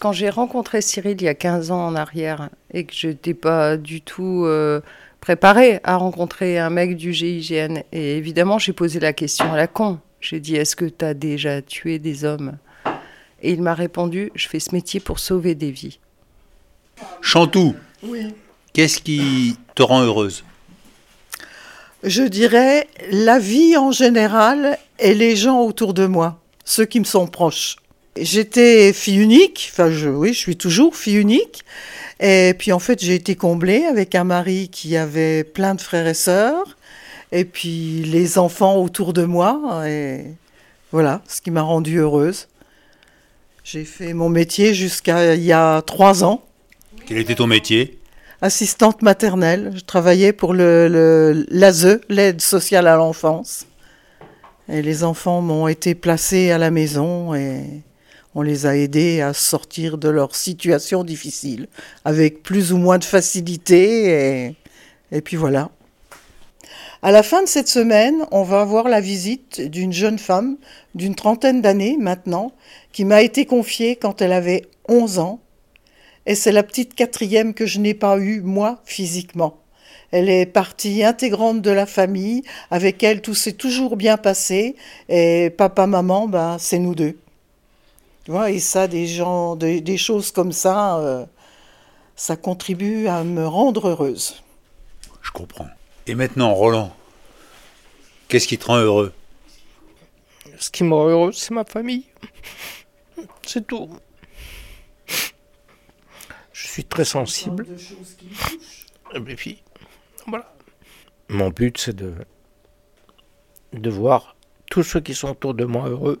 Quand 0.00 0.12
j'ai 0.12 0.30
rencontré 0.30 0.80
Cyril 0.80 1.16
il 1.20 1.24
y 1.24 1.28
a 1.28 1.34
15 1.34 1.70
ans 1.70 1.86
en 1.86 1.94
arrière 1.94 2.50
et 2.72 2.84
que 2.84 2.94
je 2.94 3.08
n'étais 3.08 3.34
pas 3.34 3.76
du 3.76 4.00
tout 4.00 4.44
euh, 4.44 4.80
préparée 5.20 5.80
à 5.84 5.96
rencontrer 5.96 6.58
un 6.58 6.70
mec 6.70 6.96
du 6.96 7.12
GIGN, 7.12 7.82
et 7.92 8.16
évidemment 8.16 8.58
j'ai 8.58 8.72
posé 8.72 9.00
la 9.00 9.12
question 9.12 9.52
à 9.52 9.56
la 9.56 9.66
con. 9.66 9.98
J'ai 10.20 10.40
dit 10.40 10.56
Est-ce 10.56 10.74
que 10.74 10.84
tu 10.84 11.04
as 11.04 11.14
déjà 11.14 11.62
tué 11.62 11.98
des 11.98 12.24
hommes? 12.24 12.58
Et 13.40 13.52
il 13.52 13.62
m'a 13.62 13.74
répondu 13.74 14.32
Je 14.34 14.48
fais 14.48 14.60
ce 14.60 14.74
métier 14.74 14.98
pour 14.98 15.20
sauver 15.20 15.54
des 15.54 15.70
vies. 15.70 16.00
Chantou, 17.20 17.76
qu'est-ce 18.72 19.00
qui 19.00 19.56
te 19.76 19.82
rend 19.82 20.02
heureuse? 20.02 20.44
Je 22.04 22.22
dirais 22.22 22.86
la 23.10 23.40
vie 23.40 23.76
en 23.76 23.90
général 23.90 24.78
et 25.00 25.14
les 25.14 25.34
gens 25.34 25.62
autour 25.62 25.94
de 25.94 26.06
moi, 26.06 26.40
ceux 26.64 26.84
qui 26.84 27.00
me 27.00 27.04
sont 27.04 27.26
proches. 27.26 27.76
J'étais 28.16 28.92
fille 28.92 29.18
unique, 29.18 29.70
enfin 29.72 29.90
oui, 30.10 30.32
je 30.32 30.38
suis 30.38 30.56
toujours 30.56 30.96
fille 30.96 31.16
unique. 31.16 31.64
Et 32.20 32.54
puis 32.56 32.72
en 32.72 32.78
fait, 32.78 33.02
j'ai 33.02 33.14
été 33.14 33.34
comblée 33.34 33.84
avec 33.84 34.14
un 34.14 34.24
mari 34.24 34.68
qui 34.68 34.96
avait 34.96 35.42
plein 35.42 35.74
de 35.74 35.80
frères 35.80 36.06
et 36.06 36.14
sœurs, 36.14 36.76
et 37.32 37.44
puis 37.44 38.04
les 38.04 38.38
enfants 38.38 38.76
autour 38.76 39.12
de 39.12 39.24
moi, 39.24 39.82
et 39.88 40.24
voilà, 40.92 41.22
ce 41.28 41.40
qui 41.40 41.50
m'a 41.50 41.62
rendue 41.62 41.98
heureuse. 41.98 42.48
J'ai 43.64 43.84
fait 43.84 44.14
mon 44.14 44.28
métier 44.28 44.72
jusqu'à 44.72 45.34
il 45.34 45.42
y 45.42 45.52
a 45.52 45.82
trois 45.82 46.24
ans 46.24 46.42
Quel 47.06 47.18
était 47.18 47.34
ton 47.34 47.46
métier? 47.46 47.97
Assistante 48.42 49.02
maternelle. 49.02 49.72
Je 49.74 49.84
travaillais 49.84 50.32
pour 50.32 50.54
le, 50.54 51.46
l'ASE, 51.50 52.00
l'aide 52.08 52.40
sociale 52.40 52.86
à 52.86 52.96
l'enfance. 52.96 53.66
Et 54.68 54.82
les 54.82 55.04
enfants 55.04 55.40
m'ont 55.40 55.66
été 55.66 55.94
placés 55.94 56.50
à 56.50 56.58
la 56.58 56.70
maison 56.70 57.34
et 57.34 57.82
on 58.34 58.42
les 58.42 58.66
a 58.66 58.76
aidés 58.76 59.22
à 59.22 59.32
sortir 59.32 59.96
de 59.96 60.08
leur 60.08 60.36
situation 60.36 61.04
difficile, 61.04 61.68
avec 62.04 62.42
plus 62.42 62.72
ou 62.72 62.76
moins 62.76 62.98
de 62.98 63.04
facilité. 63.04 64.10
Et, 64.10 64.56
et 65.10 65.20
puis 65.22 65.36
voilà. 65.36 65.70
À 67.00 67.12
la 67.12 67.22
fin 67.22 67.42
de 67.42 67.48
cette 67.48 67.68
semaine, 67.68 68.24
on 68.32 68.42
va 68.42 68.60
avoir 68.60 68.88
la 68.88 69.00
visite 69.00 69.60
d'une 69.60 69.92
jeune 69.92 70.18
femme 70.18 70.56
d'une 70.94 71.14
trentaine 71.14 71.62
d'années 71.62 71.96
maintenant, 71.98 72.52
qui 72.92 73.04
m'a 73.04 73.22
été 73.22 73.46
confiée 73.46 73.96
quand 73.96 74.20
elle 74.20 74.32
avait 74.32 74.66
11 74.88 75.18
ans. 75.20 75.40
Et 76.28 76.34
c'est 76.34 76.52
la 76.52 76.62
petite 76.62 76.94
quatrième 76.94 77.54
que 77.54 77.64
je 77.64 77.80
n'ai 77.80 77.94
pas 77.94 78.18
eue, 78.18 78.42
moi, 78.42 78.82
physiquement. 78.84 79.56
Elle 80.10 80.28
est 80.28 80.44
partie 80.44 81.02
intégrante 81.02 81.62
de 81.62 81.70
la 81.70 81.86
famille. 81.86 82.42
Avec 82.70 83.02
elle, 83.02 83.22
tout 83.22 83.34
s'est 83.34 83.54
toujours 83.54 83.96
bien 83.96 84.18
passé. 84.18 84.76
Et 85.08 85.48
papa, 85.48 85.86
maman, 85.86 86.28
ben, 86.28 86.58
c'est 86.58 86.78
nous 86.78 86.94
deux. 86.94 87.18
Tu 88.24 88.30
vois, 88.30 88.50
et 88.50 88.58
ça, 88.58 88.88
des 88.88 89.06
gens, 89.06 89.56
des, 89.56 89.80
des 89.80 89.96
choses 89.96 90.30
comme 90.30 90.52
ça, 90.52 90.98
euh, 90.98 91.24
ça 92.14 92.36
contribue 92.36 93.06
à 93.06 93.24
me 93.24 93.48
rendre 93.48 93.88
heureuse. 93.88 94.42
Je 95.22 95.30
comprends. 95.30 95.68
Et 96.06 96.14
maintenant, 96.14 96.52
Roland, 96.52 96.94
qu'est-ce 98.28 98.46
qui 98.46 98.58
te 98.58 98.66
rend 98.66 98.76
heureux? 98.76 99.14
Ce 100.58 100.70
qui 100.70 100.84
me 100.84 100.92
rend 100.92 101.08
heureux, 101.08 101.32
c'est 101.32 101.52
ma 101.54 101.64
famille. 101.64 102.04
C'est 103.46 103.66
tout. 103.66 103.88
Suis 106.78 106.84
très 106.84 107.04
sensible. 107.04 107.66
Et 109.12 109.20
puis, 109.34 109.64
voilà. 110.28 110.54
Mon 111.28 111.50
but, 111.50 111.76
c'est 111.76 111.96
de, 111.96 112.14
de 113.72 113.90
voir 113.90 114.36
tous 114.70 114.84
ceux 114.84 115.00
qui 115.00 115.12
sont 115.12 115.30
autour 115.30 115.54
de 115.54 115.64
moi 115.64 115.88
heureux. 115.88 116.20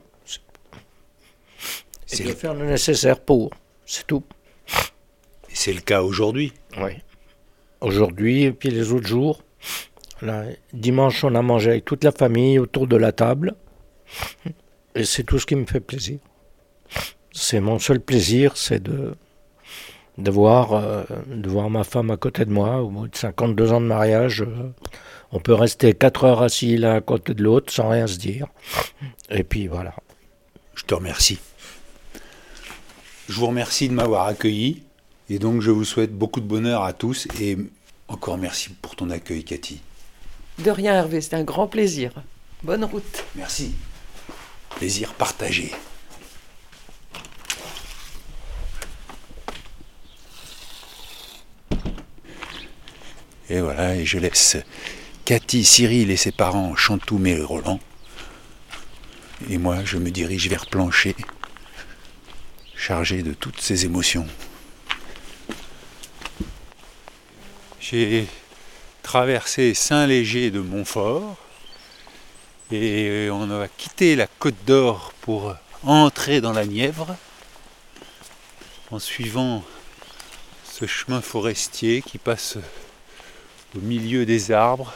C'est- 2.06 2.24
de 2.24 2.32
faire 2.32 2.54
le 2.54 2.66
nécessaire 2.66 3.20
pour. 3.20 3.50
C'est 3.86 4.04
tout. 4.04 4.24
C'est 5.46 5.72
le 5.72 5.80
cas 5.80 6.02
aujourd'hui. 6.02 6.52
Oui. 6.76 6.90
Aujourd'hui, 7.80 8.42
et 8.42 8.52
puis 8.52 8.70
les 8.70 8.90
autres 8.90 9.06
jours. 9.06 9.44
Là, 10.22 10.42
dimanche, 10.72 11.22
on 11.22 11.36
a 11.36 11.42
mangé 11.42 11.70
avec 11.70 11.84
toute 11.84 12.02
la 12.02 12.10
famille 12.10 12.58
autour 12.58 12.88
de 12.88 12.96
la 12.96 13.12
table. 13.12 13.54
Et 14.96 15.04
c'est 15.04 15.22
tout 15.22 15.38
ce 15.38 15.46
qui 15.46 15.54
me 15.54 15.66
fait 15.66 15.78
plaisir. 15.78 16.18
C'est 17.30 17.60
mon 17.60 17.78
seul 17.78 18.00
plaisir, 18.00 18.56
c'est 18.56 18.82
de, 18.82 19.14
de 20.18 20.30
voir, 20.30 20.72
euh, 20.72 21.04
de 21.26 21.48
voir 21.48 21.70
ma 21.70 21.84
femme 21.84 22.10
à 22.10 22.16
côté 22.16 22.44
de 22.44 22.50
moi, 22.50 22.82
au 22.82 22.88
bout 22.88 23.08
de 23.08 23.16
52 23.16 23.72
ans 23.72 23.80
de 23.80 23.86
mariage. 23.86 24.42
euh, 24.42 24.70
on 25.32 25.40
peut 25.40 25.54
rester 25.54 25.94
4 25.94 26.24
heures 26.24 26.42
assis 26.42 26.76
l'un 26.76 26.96
à 26.96 27.00
côté 27.00 27.34
de 27.34 27.42
l'autre 27.42 27.72
sans 27.72 27.88
rien 27.88 28.06
se 28.06 28.18
dire. 28.18 28.48
Et 29.30 29.44
puis 29.44 29.68
voilà. 29.68 29.94
Je 30.74 30.84
te 30.84 30.94
remercie. 30.94 31.38
Je 33.28 33.34
vous 33.34 33.46
remercie 33.46 33.88
de 33.88 33.94
m'avoir 33.94 34.26
accueilli. 34.26 34.82
Et 35.30 35.38
donc, 35.38 35.60
je 35.60 35.70
vous 35.70 35.84
souhaite 35.84 36.12
beaucoup 36.16 36.40
de 36.40 36.46
bonheur 36.46 36.82
à 36.82 36.94
tous. 36.94 37.28
Et 37.40 37.58
encore 38.08 38.38
merci 38.38 38.70
pour 38.80 38.96
ton 38.96 39.10
accueil, 39.10 39.44
Cathy. 39.44 39.80
De 40.60 40.70
rien, 40.70 40.94
Hervé, 40.94 41.20
c'était 41.20 41.36
un 41.36 41.44
grand 41.44 41.66
plaisir. 41.66 42.12
Bonne 42.62 42.84
route. 42.84 43.24
Merci. 43.36 43.74
Plaisir 44.76 45.12
partagé. 45.14 45.72
Et 53.50 53.60
voilà, 53.60 53.96
et 53.96 54.04
je 54.04 54.18
laisse 54.18 54.58
Cathy, 55.24 55.64
Cyril 55.64 56.10
et 56.10 56.16
ses 56.16 56.32
parents 56.32 56.76
Chantoum 56.76 57.26
et 57.26 57.40
Roland. 57.40 57.80
Et 59.48 59.56
moi, 59.56 59.84
je 59.84 59.96
me 59.96 60.10
dirige 60.10 60.48
vers 60.48 60.66
Plancher, 60.66 61.16
chargé 62.74 63.22
de 63.22 63.32
toutes 63.32 63.60
ces 63.60 63.84
émotions. 63.84 64.26
J'ai 67.80 68.26
traversé 69.02 69.72
Saint-Léger 69.72 70.50
de 70.50 70.60
Montfort 70.60 71.36
et 72.70 73.28
on 73.32 73.50
a 73.50 73.66
quitté 73.68 74.14
la 74.14 74.26
Côte 74.26 74.62
d'Or 74.66 75.14
pour 75.22 75.54
entrer 75.84 76.42
dans 76.42 76.52
la 76.52 76.66
Nièvre 76.66 77.16
en 78.90 78.98
suivant 78.98 79.64
ce 80.70 80.86
chemin 80.86 81.22
forestier 81.22 82.02
qui 82.02 82.18
passe 82.18 82.58
au 83.76 83.80
milieu 83.80 84.24
des 84.24 84.50
arbres. 84.50 84.92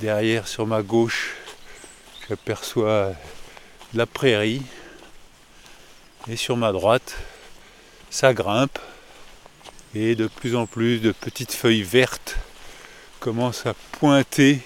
Derrière, 0.00 0.48
sur 0.48 0.66
ma 0.66 0.82
gauche, 0.82 1.34
j'aperçois 2.28 3.12
la 3.94 4.06
prairie. 4.06 4.62
Et 6.28 6.36
sur 6.36 6.56
ma 6.56 6.72
droite, 6.72 7.16
ça 8.10 8.32
grimpe. 8.34 8.78
Et 9.94 10.14
de 10.14 10.26
plus 10.26 10.56
en 10.56 10.66
plus 10.66 11.00
de 11.00 11.12
petites 11.12 11.52
feuilles 11.52 11.82
vertes 11.82 12.36
commencent 13.20 13.66
à 13.66 13.74
pointer 13.92 14.60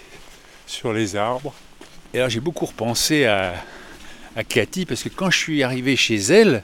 sur 0.66 0.92
les 0.92 1.16
arbres. 1.16 1.54
Et 2.14 2.18
alors 2.18 2.30
j'ai 2.30 2.40
beaucoup 2.40 2.66
repensé 2.66 3.26
à, 3.26 3.54
Cathy 4.48 4.84
parce 4.84 5.02
que 5.02 5.08
quand 5.08 5.30
je 5.30 5.38
suis 5.38 5.62
arrivé 5.62 5.96
chez 5.96 6.16
elle, 6.16 6.62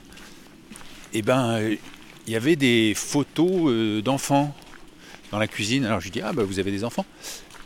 eh 1.13 1.21
ben, 1.23 1.59
il 2.27 2.33
y 2.33 2.35
avait 2.35 2.55
des 2.55 2.93
photos 2.95 3.63
euh, 3.65 4.01
d'enfants 4.01 4.55
dans 5.33 5.39
la 5.39 5.47
cuisine. 5.47 5.83
Alors 5.85 5.99
je 5.99 6.05
lui 6.05 6.11
dis 6.11 6.21
ah 6.21 6.31
bah 6.31 6.43
vous 6.43 6.59
avez 6.59 6.69
des 6.69 6.83
enfants 6.83 7.07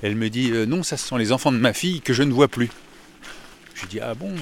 Elle 0.01 0.15
me 0.15 0.29
dit 0.29 0.51
euh, 0.51 0.65
non 0.65 0.83
ça 0.83 0.95
ce 0.95 1.05
sont 1.05 1.17
les 1.17 1.33
enfants 1.33 1.51
de 1.51 1.57
ma 1.57 1.73
fille 1.73 1.99
que 1.99 2.13
je 2.13 2.23
ne 2.23 2.31
vois 2.31 2.47
plus. 2.47 2.69
Je 3.75 3.81
lui 3.81 3.87
dis 3.89 3.99
ah 3.99 4.15
bon? 4.15 4.33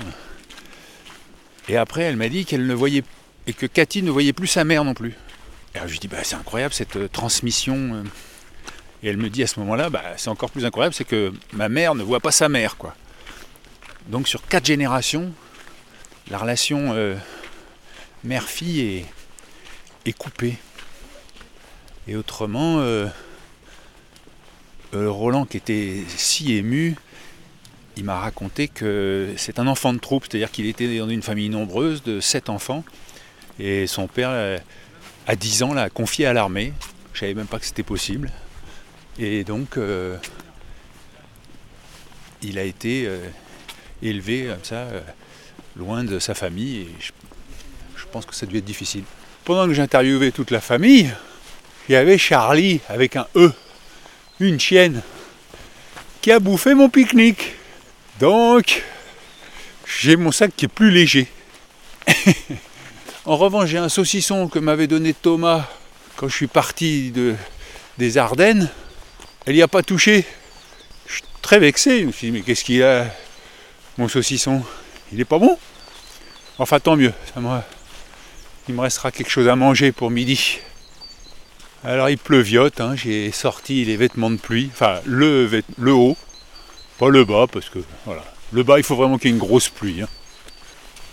Et 1.67 1.75
après 1.75 2.03
elle 2.03 2.17
m'a 2.17 2.29
dit 2.29 2.45
qu'elle 2.45 2.67
ne 2.67 2.73
voyait 2.75 3.03
et 3.47 3.53
que 3.53 3.65
Cathy 3.65 4.03
ne 4.03 4.11
voyait 4.11 4.31
plus 4.31 4.45
sa 4.45 4.63
mère 4.63 4.83
non 4.83 4.93
plus. 4.93 5.15
Alors 5.73 5.87
je 5.87 5.93
lui 5.93 5.99
dis 5.99 6.07
bah 6.07 6.19
c'est 6.23 6.35
incroyable 6.35 6.75
cette 6.75 6.97
euh, 6.97 7.07
transmission. 7.07 7.95
euh. 7.95 8.03
Et 9.01 9.07
elle 9.09 9.17
me 9.17 9.31
dit 9.31 9.41
à 9.41 9.47
ce 9.47 9.59
moment-là 9.59 9.89
bah 9.89 10.03
c'est 10.17 10.29
encore 10.29 10.51
plus 10.51 10.63
incroyable 10.63 10.93
c'est 10.93 11.03
que 11.03 11.33
ma 11.51 11.67
mère 11.67 11.95
ne 11.95 12.03
voit 12.03 12.19
pas 12.19 12.31
sa 12.31 12.47
mère 12.47 12.77
quoi. 12.77 12.95
Donc 14.05 14.27
sur 14.27 14.45
quatre 14.47 14.65
générations 14.65 15.33
la 16.29 16.37
relation 16.37 16.93
mère-fille 18.23 19.05
est 20.05 20.13
coupée. 20.13 20.57
Et 22.07 22.15
autrement, 22.15 22.79
euh, 22.79 23.07
euh, 24.93 25.09
Roland 25.09 25.45
qui 25.45 25.57
était 25.57 26.03
si 26.07 26.53
ému, 26.53 26.95
il 27.97 28.03
m'a 28.03 28.19
raconté 28.19 28.67
que 28.67 29.33
c'est 29.37 29.57
un 29.57 29.65
enfant 29.65 29.91
de 29.91 29.97
troupe, 29.97 30.25
c'est-à-dire 30.29 30.51
qu'il 30.51 30.67
était 30.67 30.99
dans 30.99 31.09
une 31.09 31.23
famille 31.23 31.49
nombreuse 31.49 32.03
de 32.03 32.19
sept 32.19 32.49
enfants, 32.49 32.83
et 33.57 33.87
son 33.87 34.07
père, 34.07 34.29
euh, 34.31 34.59
à 35.25 35.35
10 35.35 35.63
ans, 35.63 35.73
l'a 35.73 35.89
confié 35.89 36.27
à 36.27 36.33
l'armée. 36.33 36.73
Je 37.13 37.21
savais 37.21 37.33
même 37.33 37.47
pas 37.47 37.57
que 37.57 37.65
c'était 37.65 37.83
possible. 37.83 38.29
Et 39.17 39.43
donc, 39.45 39.79
il 42.41 42.59
a 42.59 42.63
été 42.63 43.09
élevé 44.03 44.47
comme 44.49 44.63
ça, 44.63 44.87
loin 45.77 46.03
de 46.03 46.19
sa 46.19 46.33
famille, 46.33 46.81
et 46.81 46.89
je, 46.99 47.11
je 47.95 48.05
pense 48.11 48.25
que 48.25 48.35
ça 48.35 48.45
dû 48.45 48.57
être 48.57 48.65
difficile. 48.65 49.05
Pendant 49.45 49.67
que 49.67 49.73
j'interviewais 49.73 50.31
toute 50.31 50.51
la 50.51 50.59
famille, 50.59 51.09
il 51.87 51.93
y 51.93 51.95
avait 51.95 52.17
Charlie 52.17 52.81
avec 52.89 53.15
un 53.15 53.27
E, 53.35 53.51
une 54.39 54.59
chienne, 54.59 55.01
qui 56.21 56.31
a 56.31 56.39
bouffé 56.39 56.73
mon 56.73 56.89
pique-nique. 56.89 57.53
Donc, 58.19 58.83
j'ai 59.85 60.15
mon 60.15 60.31
sac 60.31 60.51
qui 60.55 60.65
est 60.65 60.69
plus 60.69 60.91
léger. 60.91 61.27
en 63.25 63.37
revanche, 63.37 63.69
j'ai 63.69 63.77
un 63.77 63.89
saucisson 63.89 64.47
que 64.47 64.59
m'avait 64.59 64.87
donné 64.87 65.13
Thomas 65.13 65.67
quand 66.15 66.27
je 66.27 66.35
suis 66.35 66.47
parti 66.47 67.11
de, 67.11 67.35
des 67.97 68.17
Ardennes. 68.17 68.69
Elle 69.45 69.55
n'y 69.55 69.61
a 69.61 69.67
pas 69.67 69.83
touché. 69.83 70.25
Je 71.07 71.13
suis 71.13 71.23
très 71.41 71.59
vexé. 71.59 72.07
Je 72.09 72.27
mais 72.27 72.41
qu'est-ce 72.41 72.63
qu'il 72.63 72.81
a, 72.83 73.05
mon 73.97 74.07
saucisson? 74.07 74.63
Il 75.13 75.19
est 75.19 75.25
pas 75.25 75.37
bon 75.37 75.57
Enfin, 76.57 76.79
tant 76.79 76.95
mieux. 76.95 77.13
Il 78.67 78.73
me 78.73 78.81
restera 78.81 79.11
quelque 79.11 79.29
chose 79.29 79.47
à 79.47 79.55
manger 79.55 79.91
pour 79.91 80.09
midi. 80.09 80.59
Alors 81.85 82.09
il 82.09 82.17
pleuviote, 82.17 82.81
hein, 82.81 82.95
j'ai 82.95 83.31
sorti 83.31 83.85
les 83.85 83.95
vêtements 83.95 84.31
de 84.31 84.37
pluie, 84.37 84.69
enfin 84.73 84.99
le, 85.05 85.49
le 85.77 85.93
haut, 85.93 86.17
pas 86.97 87.09
le 87.09 87.23
bas, 87.25 87.45
parce 87.51 87.69
que 87.69 87.79
voilà. 88.05 88.23
Le 88.51 88.63
bas, 88.63 88.77
il 88.77 88.83
faut 88.83 88.95
vraiment 88.95 89.17
qu'il 89.17 89.29
y 89.29 89.33
ait 89.33 89.35
une 89.37 89.43
grosse 89.43 89.69
pluie. 89.69 90.01
hein. 90.01 90.07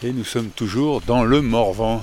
Et 0.03 0.13
nous 0.13 0.25
sommes 0.25 0.49
toujours 0.51 1.01
dans 1.03 1.25
le 1.25 1.43
Morvan. 1.43 2.03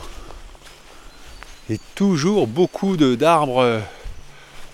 Et 1.70 1.80
toujours 1.96 2.48
beaucoup 2.48 2.98
d'arbres 2.98 3.62
euh, 3.62 3.80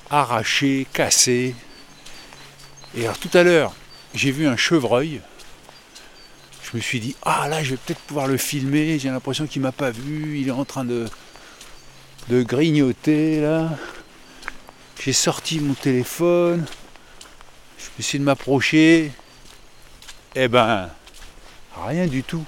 arrachés, 0.10 0.88
cassés. 0.94 1.56
Et 2.98 3.04
alors 3.04 3.18
tout 3.18 3.30
à 3.34 3.44
l'heure, 3.44 3.74
j'ai 4.14 4.32
vu 4.32 4.48
un 4.48 4.58
chevreuil. 4.58 5.22
Je 6.64 6.78
me 6.78 6.82
suis 6.82 7.00
dit, 7.00 7.16
ah 7.24 7.48
là, 7.48 7.64
je 7.64 7.72
vais 7.72 7.78
peut-être 7.78 8.00
pouvoir 8.02 8.28
le 8.28 8.38
filmer. 8.38 8.98
J'ai 8.98 9.10
l'impression 9.10 9.46
qu'il 9.46 9.62
m'a 9.62 9.72
pas 9.72 9.92
vu. 9.92 10.40
Il 10.40 10.48
est 10.48 10.52
en 10.52 10.66
train 10.66 10.86
de, 10.86 11.06
de 12.30 12.44
grignoter 12.44 13.42
là. 13.42 13.70
J'ai 15.04 15.14
sorti 15.14 15.60
mon 15.60 15.74
téléphone. 15.74 16.66
Je 17.78 18.04
vais 18.14 18.20
de 18.20 18.24
m'approcher. 18.24 19.12
Eh 20.36 20.48
ben, 20.48 20.90
rien 21.86 22.08
du 22.08 22.24
tout. 22.24 22.44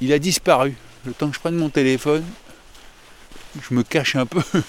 Il 0.00 0.12
a 0.12 0.18
disparu. 0.18 0.74
Le 1.04 1.12
temps 1.12 1.28
que 1.28 1.36
je 1.36 1.40
prenne 1.40 1.54
mon 1.54 1.70
téléphone, 1.70 2.24
je 3.62 3.72
me 3.72 3.82
cache 3.82 4.16
un 4.16 4.26
peu. 4.26 4.42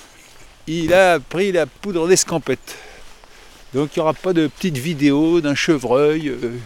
Il 0.68 0.94
a 0.94 1.20
pris 1.20 1.52
la 1.52 1.66
poudre 1.66 2.08
d'escampette. 2.08 2.76
Donc 3.74 3.96
il 3.96 4.00
n'y 4.00 4.02
aura 4.02 4.14
pas 4.14 4.34
de 4.34 4.48
petite 4.48 4.78
vidéo 4.78 5.42
d'un 5.42 5.56
chevreuil. 5.56 6.30
euh. 6.30 6.58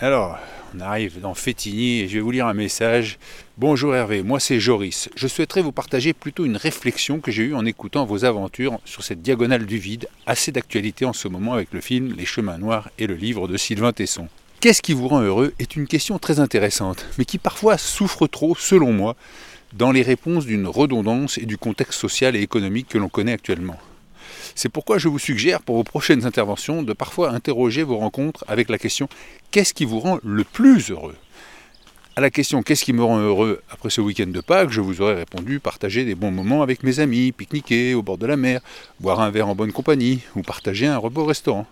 Alors, 0.00 0.38
on 0.74 0.80
arrive 0.80 1.20
dans 1.20 1.34
Fétigny 1.34 2.00
et 2.00 2.08
je 2.08 2.14
vais 2.14 2.20
vous 2.20 2.30
lire 2.30 2.46
un 2.46 2.54
message. 2.54 3.18
Bonjour 3.56 3.94
Hervé, 3.94 4.24
moi 4.24 4.40
c'est 4.40 4.58
Joris. 4.58 5.08
Je 5.14 5.28
souhaiterais 5.28 5.62
vous 5.62 5.70
partager 5.70 6.12
plutôt 6.12 6.44
une 6.44 6.56
réflexion 6.56 7.20
que 7.20 7.30
j'ai 7.30 7.44
eue 7.44 7.54
en 7.54 7.64
écoutant 7.64 8.04
vos 8.04 8.24
aventures 8.24 8.80
sur 8.84 9.04
cette 9.04 9.22
diagonale 9.22 9.64
du 9.64 9.78
vide, 9.78 10.08
assez 10.26 10.50
d'actualité 10.50 11.04
en 11.04 11.12
ce 11.12 11.28
moment 11.28 11.52
avec 11.52 11.72
le 11.72 11.80
film 11.80 12.14
Les 12.16 12.24
Chemins 12.24 12.58
Noirs 12.58 12.90
et 12.98 13.06
le 13.06 13.14
livre 13.14 13.46
de 13.46 13.56
Sylvain 13.56 13.92
Tesson. 13.92 14.26
Qu'est-ce 14.58 14.82
qui 14.82 14.92
vous 14.92 15.06
rend 15.06 15.20
heureux 15.20 15.54
est 15.60 15.76
une 15.76 15.86
question 15.86 16.18
très 16.18 16.40
intéressante, 16.40 17.06
mais 17.16 17.24
qui 17.24 17.38
parfois 17.38 17.78
souffre 17.78 18.26
trop, 18.26 18.56
selon 18.56 18.92
moi, 18.92 19.14
dans 19.72 19.92
les 19.92 20.02
réponses 20.02 20.46
d'une 20.46 20.66
redondance 20.66 21.38
et 21.38 21.46
du 21.46 21.56
contexte 21.56 22.00
social 22.00 22.34
et 22.34 22.42
économique 22.42 22.88
que 22.88 22.98
l'on 22.98 23.08
connaît 23.08 23.34
actuellement. 23.34 23.78
C'est 24.56 24.68
pourquoi 24.68 24.98
je 24.98 25.06
vous 25.06 25.20
suggère 25.20 25.62
pour 25.62 25.76
vos 25.76 25.84
prochaines 25.84 26.26
interventions 26.26 26.82
de 26.82 26.92
parfois 26.92 27.30
interroger 27.30 27.84
vos 27.84 27.98
rencontres 27.98 28.44
avec 28.48 28.68
la 28.68 28.78
question 28.78 29.08
qu'est-ce 29.52 29.74
qui 29.74 29.84
vous 29.84 30.00
rend 30.00 30.18
le 30.24 30.42
plus 30.42 30.90
heureux? 30.90 31.14
À 32.16 32.20
la 32.20 32.30
question 32.30 32.62
qu'est-ce 32.62 32.84
qui 32.84 32.92
me 32.92 33.02
rend 33.02 33.18
heureux 33.18 33.60
après 33.70 33.90
ce 33.90 34.00
week-end 34.00 34.28
de 34.28 34.40
Pâques, 34.40 34.70
je 34.70 34.80
vous 34.80 35.02
aurais 35.02 35.16
répondu 35.16 35.58
partager 35.58 36.04
des 36.04 36.14
bons 36.14 36.30
moments 36.30 36.62
avec 36.62 36.84
mes 36.84 37.00
amis, 37.00 37.32
pique-niquer 37.32 37.94
au 37.94 38.02
bord 38.02 38.18
de 38.18 38.26
la 38.26 38.36
mer, 38.36 38.60
boire 39.00 39.20
un 39.20 39.30
verre 39.30 39.48
en 39.48 39.56
bonne 39.56 39.72
compagnie 39.72 40.20
ou 40.36 40.42
partager 40.42 40.86
un 40.86 40.96
repas 40.96 41.22
au 41.22 41.26
restaurant. 41.26 41.66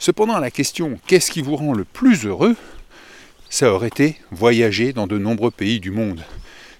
Cependant, 0.00 0.34
à 0.34 0.40
la 0.40 0.50
question 0.50 0.98
qu'est-ce 1.06 1.30
qui 1.30 1.40
vous 1.40 1.54
rend 1.54 1.72
le 1.72 1.84
plus 1.84 2.26
heureux 2.26 2.56
ça 3.48 3.72
aurait 3.72 3.86
été 3.86 4.16
voyager 4.32 4.92
dans 4.92 5.06
de 5.06 5.18
nombreux 5.18 5.52
pays 5.52 5.78
du 5.78 5.92
monde. 5.92 6.24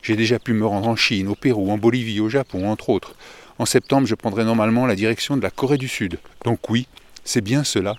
J'ai 0.02 0.16
déjà 0.16 0.40
pu 0.40 0.52
me 0.52 0.66
rendre 0.66 0.88
en 0.88 0.96
Chine, 0.96 1.28
au 1.28 1.36
Pérou, 1.36 1.70
en 1.70 1.78
Bolivie, 1.78 2.18
au 2.18 2.28
Japon, 2.28 2.68
entre 2.68 2.88
autres. 2.88 3.14
En 3.58 3.66
septembre, 3.66 4.08
je 4.08 4.16
prendrai 4.16 4.44
normalement 4.44 4.84
la 4.84 4.96
direction 4.96 5.36
de 5.36 5.42
la 5.42 5.50
Corée 5.50 5.78
du 5.78 5.86
Sud. 5.86 6.18
Donc 6.44 6.68
oui, 6.68 6.88
c'est 7.24 7.40
bien 7.40 7.62
cela 7.62 7.94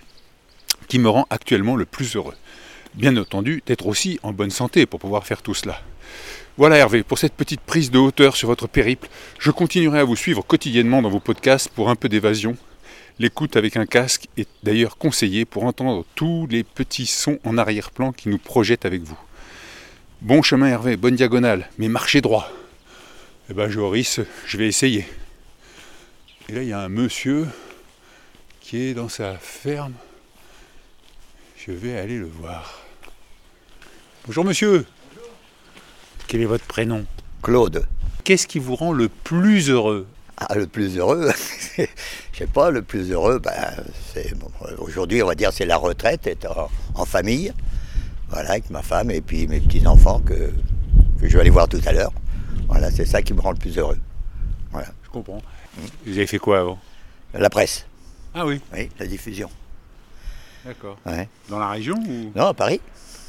qui 0.89 0.99
me 0.99 1.09
rend 1.09 1.25
actuellement 1.29 1.77
le 1.77 1.85
plus 1.85 2.15
heureux. 2.17 2.35
Bien 2.95 3.15
entendu, 3.17 3.61
d'être 3.65 3.87
aussi 3.87 4.19
en 4.23 4.33
bonne 4.33 4.49
santé 4.49 4.85
pour 4.85 4.99
pouvoir 4.99 5.25
faire 5.25 5.41
tout 5.41 5.53
cela. 5.53 5.81
Voilà 6.57 6.77
Hervé, 6.77 7.03
pour 7.03 7.19
cette 7.19 7.33
petite 7.33 7.61
prise 7.61 7.91
de 7.91 7.99
hauteur 7.99 8.35
sur 8.35 8.47
votre 8.47 8.67
périple, 8.67 9.07
je 9.39 9.51
continuerai 9.51 9.99
à 9.99 10.03
vous 10.03 10.15
suivre 10.15 10.43
quotidiennement 10.43 11.03
dans 11.03 11.09
vos 11.09 11.19
podcasts 11.19 11.69
pour 11.69 11.89
un 11.89 11.95
peu 11.95 12.09
d'évasion. 12.09 12.57
L'écoute 13.19 13.55
avec 13.55 13.77
un 13.77 13.85
casque 13.85 14.27
est 14.37 14.47
d'ailleurs 14.63 14.97
conseillée 14.97 15.45
pour 15.45 15.65
entendre 15.65 16.05
tous 16.15 16.47
les 16.49 16.63
petits 16.63 17.05
sons 17.05 17.39
en 17.43 17.57
arrière-plan 17.57 18.11
qui 18.11 18.29
nous 18.29 18.39
projettent 18.39 18.85
avec 18.85 19.03
vous. 19.03 19.17
Bon 20.21 20.41
chemin 20.41 20.67
Hervé, 20.67 20.97
bonne 20.97 21.15
diagonale, 21.15 21.69
mais 21.77 21.89
marchez 21.89 22.21
droit. 22.21 22.51
Eh 23.51 23.53
ben 23.53 23.69
Joris, 23.69 24.19
je 24.47 24.57
vais 24.57 24.67
essayer. 24.67 25.05
Et 26.49 26.53
là 26.53 26.63
il 26.63 26.69
y 26.69 26.73
a 26.73 26.79
un 26.79 26.89
monsieur 26.89 27.47
qui 28.61 28.77
est 28.77 28.93
dans 28.95 29.09
sa 29.09 29.35
ferme. 29.37 29.93
Je 31.67 31.73
vais 31.73 31.97
aller 31.99 32.17
le 32.17 32.27
voir. 32.27 32.79
Bonjour 34.25 34.45
monsieur. 34.45 34.85
Quel 36.27 36.39
est 36.39 36.45
votre 36.45 36.63
prénom 36.63 37.05
Claude. 37.43 37.85
Qu'est-ce 38.23 38.47
qui 38.47 38.57
vous 38.57 38.77
rend 38.77 38.93
le 38.93 39.09
plus 39.09 39.69
heureux 39.69 40.07
Ah, 40.37 40.55
le 40.55 40.67
plus 40.67 40.97
heureux, 40.97 41.29
je 41.77 41.85
sais 42.37 42.47
pas, 42.47 42.71
le 42.71 42.83
plus 42.83 43.11
heureux, 43.11 43.39
ben, 43.39 43.51
c'est 44.13 44.33
bon, 44.37 44.49
aujourd'hui, 44.77 45.21
on 45.21 45.27
va 45.27 45.35
dire, 45.35 45.51
c'est 45.51 45.65
la 45.65 45.75
retraite, 45.75 46.25
être 46.25 46.57
en, 46.57 46.69
en 46.95 47.05
famille, 47.05 47.51
voilà, 48.29 48.51
avec 48.51 48.69
ma 48.69 48.81
femme 48.81 49.11
et 49.11 49.19
puis 49.19 49.45
mes 49.47 49.59
petits 49.59 49.85
enfants 49.87 50.19
que, 50.19 50.51
que 51.19 51.27
je 51.27 51.33
vais 51.33 51.41
aller 51.41 51.49
voir 51.49 51.67
tout 51.67 51.81
à 51.85 51.91
l'heure. 51.91 52.13
Voilà, 52.69 52.91
c'est 52.91 53.05
ça 53.05 53.21
qui 53.21 53.33
me 53.33 53.41
rend 53.41 53.51
le 53.51 53.57
plus 53.57 53.77
heureux. 53.77 53.99
Voilà. 54.71 54.87
Je 55.03 55.09
comprends. 55.09 55.41
Vous 56.05 56.13
avez 56.13 56.27
fait 56.27 56.39
quoi 56.39 56.59
avant? 56.59 56.79
La 57.33 57.49
presse. 57.49 57.85
Ah 58.33 58.45
oui. 58.45 58.61
Oui, 58.73 58.89
la 58.99 59.05
diffusion. 59.05 59.49
D'accord. 60.67 60.97
Ouais. 61.05 61.29
Dans 61.47 61.59
la 61.59 61.69
région 61.69 61.95
ou? 61.95 62.31
Non, 62.35 62.47
à 62.47 62.53
Paris. 62.53 62.81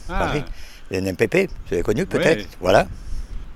Ah. 0.09 0.27
Paris. 0.27 0.43
NMPP, 0.91 1.49
vous 1.67 1.75
avez 1.75 1.83
connu 1.83 2.05
peut-être 2.05 2.41
Ouais. 2.41 2.47
Voilà. 2.61 2.89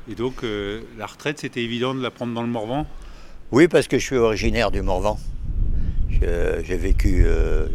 Et 0.08 0.14
donc 0.14 0.44
euh, 0.44 0.82
la 0.96 1.06
retraite, 1.06 1.40
c'était 1.40 1.62
évident 1.62 1.92
de 1.92 2.00
la 2.00 2.12
prendre 2.12 2.32
dans 2.32 2.42
le 2.42 2.48
Morvan? 2.48 2.86
Oui, 3.50 3.66
parce 3.66 3.88
que 3.88 3.98
je 3.98 4.04
suis 4.04 4.16
originaire 4.16 4.70
du 4.70 4.82
Morvan. 4.82 5.18
J'ai 6.10 6.76
vécu 6.76 7.24
euh, 7.26 7.66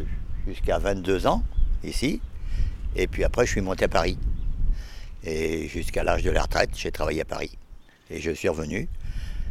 jusqu'à 0.48 0.78
22 0.78 1.28
ans 1.28 1.44
ici. 1.84 2.22
Et 2.96 3.08
puis 3.08 3.26
après, 3.26 3.46
je 3.46 3.52
suis 3.52 3.62
monté 3.62 3.86
à 3.86 3.90
Paris. 3.90 4.18
Et 5.26 5.68
jusqu'à 5.68 6.04
l'âge 6.04 6.24
de 6.24 6.32
la 6.32 6.44
retraite, 6.44 6.70
j'ai 6.74 6.92
travaillé 6.92 7.22
à 7.22 7.26
Paris. 7.26 7.58
Et 8.10 8.22
je 8.22 8.32
suis 8.32 8.48
revenu 8.48 8.88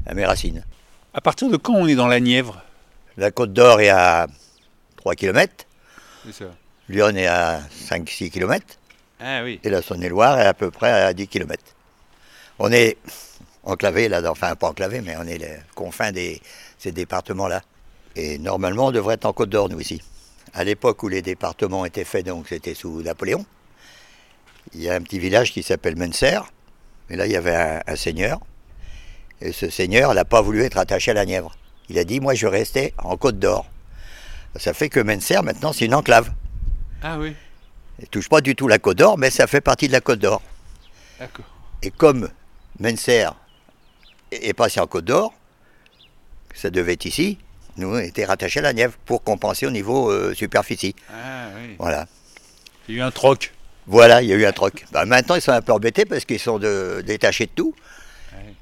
à 0.06 0.14
mes 0.14 0.24
racines. 0.24 0.64
À 1.12 1.20
partir 1.20 1.50
de 1.50 1.58
quand 1.58 1.74
on 1.74 1.86
est 1.86 1.94
dans 1.94 2.08
la 2.08 2.20
Nièvre? 2.20 2.62
La 3.18 3.30
Côte 3.30 3.52
d'Or 3.52 3.80
est 3.80 3.90
à 3.90 4.26
3 4.96 5.14
km. 5.14 5.66
Ça. 6.32 6.44
Lyon 6.88 7.16
est 7.16 7.26
à 7.26 7.60
5-6 7.88 8.30
km. 8.30 8.64
Ah 9.20 9.42
oui. 9.42 9.60
Et 9.62 9.70
la 9.70 9.82
Saône-et-Loire 9.82 10.38
est 10.38 10.46
à 10.46 10.54
peu 10.54 10.70
près 10.70 10.90
à 10.90 11.12
10 11.12 11.28
km. 11.28 11.62
On 12.58 12.72
est 12.72 12.96
enclavé 13.62 14.08
là, 14.08 14.22
enfin 14.30 14.54
pas 14.56 14.68
enclavé, 14.68 15.00
mais 15.00 15.16
on 15.18 15.26
est 15.26 15.38
les 15.38 15.56
confins 15.74 16.12
de 16.12 16.36
ces 16.78 16.92
départements-là. 16.92 17.62
Et 18.14 18.38
normalement, 18.38 18.86
on 18.86 18.92
devrait 18.92 19.14
être 19.14 19.26
en 19.26 19.32
Côte 19.32 19.50
d'Or, 19.50 19.68
nous 19.68 19.80
ici. 19.80 20.00
À 20.54 20.64
l'époque 20.64 21.02
où 21.02 21.08
les 21.08 21.22
départements 21.22 21.84
étaient 21.84 22.04
faits, 22.04 22.26
donc 22.26 22.48
c'était 22.48 22.74
sous 22.74 23.02
Napoléon, 23.02 23.44
il 24.72 24.82
y 24.82 24.88
a 24.88 24.94
un 24.94 25.00
petit 25.00 25.18
village 25.18 25.52
qui 25.52 25.62
s'appelle 25.62 25.96
Menser. 25.96 26.38
Et 27.10 27.16
là, 27.16 27.26
il 27.26 27.32
y 27.32 27.36
avait 27.36 27.54
un, 27.54 27.82
un 27.86 27.96
seigneur. 27.96 28.40
Et 29.40 29.52
ce 29.52 29.68
seigneur 29.68 30.14
n'a 30.14 30.24
pas 30.24 30.40
voulu 30.40 30.62
être 30.62 30.78
attaché 30.78 31.10
à 31.10 31.14
la 31.14 31.24
Nièvre. 31.24 31.54
Il 31.88 31.98
a 31.98 32.04
dit, 32.04 32.20
moi, 32.20 32.34
je 32.34 32.46
restais 32.46 32.94
en 32.98 33.16
Côte 33.16 33.38
d'Or. 33.38 33.66
Ça 34.58 34.74
fait 34.74 34.88
que 34.88 35.00
Menser, 35.00 35.40
maintenant, 35.42 35.72
c'est 35.72 35.84
une 35.86 35.94
enclave. 35.94 36.30
Ah 37.02 37.18
oui. 37.18 37.34
Il 38.00 38.08
touche 38.08 38.28
pas 38.28 38.40
du 38.40 38.54
tout 38.54 38.68
la 38.68 38.78
Côte 38.78 38.98
d'Or, 38.98 39.16
mais 39.18 39.30
ça 39.30 39.46
fait 39.46 39.60
partie 39.60 39.86
de 39.88 39.92
la 39.92 40.00
Côte 40.00 40.18
d'Or. 40.18 40.42
D'accord. 41.18 41.46
Et 41.82 41.90
comme 41.90 42.28
Menser 42.78 43.26
est 44.32 44.52
passé 44.52 44.80
en 44.80 44.86
Côte 44.86 45.04
d'Or, 45.06 45.32
ça 46.54 46.70
devait 46.70 46.94
être 46.94 47.04
ici, 47.04 47.38
nous 47.76 47.94
on 47.94 47.98
était 47.98 48.24
rattachés 48.24 48.60
à 48.60 48.62
la 48.62 48.72
Nièvre 48.72 48.94
pour 49.04 49.22
compenser 49.22 49.66
au 49.66 49.70
niveau 49.70 50.10
euh, 50.10 50.34
superficie. 50.34 50.94
Ah 51.12 51.48
oui. 51.56 51.76
Voilà. 51.78 52.06
Il 52.88 52.94
y 52.96 52.98
a 52.98 53.02
eu 53.02 53.06
un 53.06 53.10
troc. 53.10 53.52
Voilà, 53.86 54.20
il 54.22 54.28
y 54.28 54.32
a 54.32 54.36
eu 54.36 54.44
un 54.46 54.52
troc. 54.52 54.84
Bah, 54.92 55.04
maintenant, 55.04 55.36
ils 55.36 55.40
sont 55.40 55.52
un 55.52 55.62
peu 55.62 55.72
embêtés 55.72 56.04
parce 56.04 56.24
qu'ils 56.24 56.40
sont 56.40 56.58
de- 56.58 57.02
détachés 57.06 57.46
de 57.46 57.50
tout. 57.54 57.74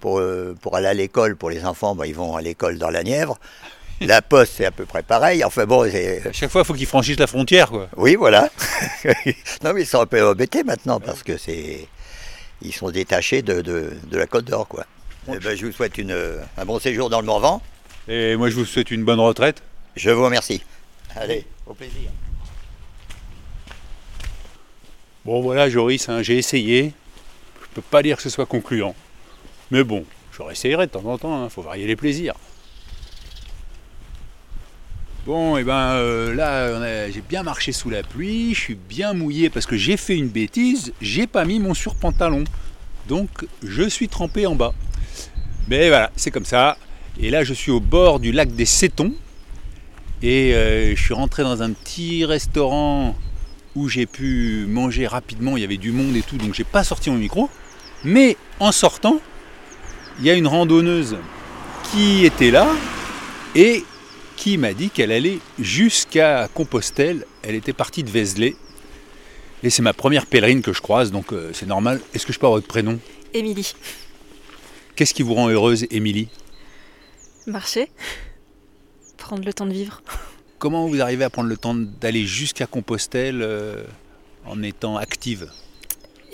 Pour, 0.00 0.18
euh, 0.18 0.54
pour 0.60 0.76
aller 0.76 0.86
à 0.86 0.92
l'école, 0.94 1.34
pour 1.36 1.48
les 1.50 1.64
enfants, 1.64 1.94
bah, 1.94 2.06
ils 2.06 2.14
vont 2.14 2.36
à 2.36 2.42
l'école 2.42 2.76
dans 2.78 2.90
la 2.90 3.02
Nièvre. 3.02 3.38
La 4.06 4.22
poste, 4.22 4.54
c'est 4.56 4.64
à 4.64 4.70
peu 4.70 4.84
près 4.84 5.02
pareil. 5.02 5.44
Enfin 5.44 5.66
bon, 5.66 5.88
c'est... 5.90 6.26
À 6.26 6.32
chaque 6.32 6.50
fois, 6.50 6.62
il 6.62 6.64
faut 6.64 6.74
qu'ils 6.74 6.86
franchissent 6.86 7.18
la 7.18 7.26
frontière, 7.26 7.70
quoi. 7.70 7.88
Oui, 7.96 8.14
voilà. 8.16 8.48
non, 9.62 9.72
mais 9.74 9.82
ils 9.82 9.86
sont 9.86 10.00
un 10.00 10.06
peu 10.06 10.26
embêtés 10.26 10.64
maintenant 10.64 11.00
parce 11.00 11.22
que 11.22 11.36
c'est. 11.36 11.88
Ils 12.62 12.72
sont 12.72 12.90
détachés 12.90 13.42
de, 13.42 13.60
de, 13.60 13.92
de 14.04 14.18
la 14.18 14.26
Côte 14.26 14.44
d'Or, 14.44 14.68
quoi. 14.68 14.86
Eh 15.28 15.38
ben, 15.38 15.56
je 15.56 15.66
vous 15.66 15.72
souhaite 15.72 15.98
une, 15.98 16.16
un 16.56 16.64
bon 16.64 16.78
séjour 16.78 17.10
dans 17.10 17.20
le 17.20 17.26
Morvan. 17.26 17.62
Et 18.08 18.36
moi, 18.36 18.50
je 18.50 18.54
vous 18.54 18.64
souhaite 18.64 18.90
une 18.90 19.04
bonne 19.04 19.20
retraite. 19.20 19.62
Je 19.96 20.10
vous 20.10 20.24
remercie. 20.24 20.62
Allez, 21.16 21.46
au 21.66 21.74
plaisir. 21.74 22.10
Bon, 25.24 25.40
voilà, 25.40 25.70
Joris, 25.70 26.08
hein, 26.08 26.22
j'ai 26.22 26.36
essayé. 26.36 26.92
Je 27.62 27.66
peux 27.74 27.82
pas 27.82 28.02
dire 28.02 28.16
que 28.16 28.22
ce 28.22 28.30
soit 28.30 28.46
concluant. 28.46 28.94
Mais 29.70 29.82
bon, 29.82 30.04
je 30.32 30.42
réessayerai 30.42 30.86
de 30.86 30.90
temps 30.92 31.04
en 31.06 31.16
temps, 31.16 31.44
il 31.44 31.50
faut 31.50 31.62
varier 31.62 31.86
les 31.86 31.96
plaisirs. 31.96 32.34
Bon, 35.26 35.56
et 35.56 35.64
ben 35.64 35.94
euh, 35.94 36.34
là, 36.34 37.10
j'ai 37.10 37.22
bien 37.26 37.42
marché 37.42 37.72
sous 37.72 37.88
la 37.88 38.02
pluie, 38.02 38.52
je 38.52 38.60
suis 38.60 38.74
bien 38.74 39.14
mouillé 39.14 39.48
parce 39.48 39.64
que 39.64 39.74
j'ai 39.74 39.96
fait 39.96 40.16
une 40.16 40.28
bêtise, 40.28 40.92
j'ai 41.00 41.26
pas 41.26 41.46
mis 41.46 41.60
mon 41.60 41.72
surpantalon. 41.72 42.44
Donc, 43.08 43.46
je 43.62 43.88
suis 43.88 44.08
trempé 44.08 44.46
en 44.46 44.54
bas. 44.54 44.74
Mais 45.68 45.88
voilà, 45.88 46.10
c'est 46.16 46.30
comme 46.30 46.44
ça. 46.44 46.76
Et 47.18 47.30
là, 47.30 47.42
je 47.42 47.54
suis 47.54 47.70
au 47.70 47.80
bord 47.80 48.20
du 48.20 48.32
lac 48.32 48.54
des 48.54 48.66
Sétons. 48.66 49.14
Et 50.22 50.54
euh, 50.54 50.94
je 50.94 51.02
suis 51.02 51.14
rentré 51.14 51.42
dans 51.42 51.62
un 51.62 51.72
petit 51.72 52.26
restaurant 52.26 53.16
où 53.74 53.88
j'ai 53.88 54.04
pu 54.04 54.66
manger 54.68 55.06
rapidement. 55.06 55.56
Il 55.56 55.62
y 55.62 55.64
avait 55.64 55.78
du 55.78 55.90
monde 55.90 56.14
et 56.16 56.22
tout, 56.22 56.36
donc 56.36 56.52
j'ai 56.52 56.64
pas 56.64 56.84
sorti 56.84 57.08
mon 57.08 57.16
micro. 57.16 57.48
Mais 58.04 58.36
en 58.60 58.72
sortant, 58.72 59.20
il 60.18 60.26
y 60.26 60.30
a 60.30 60.34
une 60.34 60.46
randonneuse 60.46 61.16
qui 61.90 62.26
était 62.26 62.50
là 62.50 62.68
et 63.54 63.84
qui 64.36 64.58
m'a 64.58 64.72
dit 64.74 64.90
qu'elle 64.90 65.12
allait 65.12 65.38
jusqu'à 65.58 66.48
Compostelle. 66.52 67.26
Elle 67.42 67.54
était 67.54 67.72
partie 67.72 68.02
de 68.02 68.10
Vézelay. 68.10 68.56
Et 69.62 69.70
c'est 69.70 69.82
ma 69.82 69.92
première 69.94 70.26
pèlerine 70.26 70.60
que 70.60 70.72
je 70.72 70.80
croise, 70.82 71.10
donc 71.10 71.32
euh, 71.32 71.50
c'est 71.54 71.66
normal. 71.66 72.00
Est-ce 72.12 72.26
que 72.26 72.32
je 72.32 72.38
peux 72.38 72.46
avoir 72.46 72.58
votre 72.58 72.68
prénom? 72.68 72.98
Émilie, 73.32 73.74
Qu'est-ce 74.94 75.14
qui 75.14 75.22
vous 75.22 75.34
rend 75.34 75.48
heureuse, 75.48 75.86
Émilie? 75.90 76.28
Marcher, 77.46 77.90
prendre 79.16 79.44
le 79.44 79.52
temps 79.52 79.66
de 79.66 79.72
vivre. 79.72 80.02
Comment 80.58 80.86
vous 80.86 81.00
arrivez 81.00 81.24
à 81.24 81.30
prendre 81.30 81.48
le 81.48 81.56
temps 81.56 81.74
d'aller 81.74 82.26
jusqu'à 82.26 82.66
Compostelle 82.66 83.42
euh, 83.42 83.82
en 84.46 84.62
étant 84.62 84.96
active? 84.96 85.50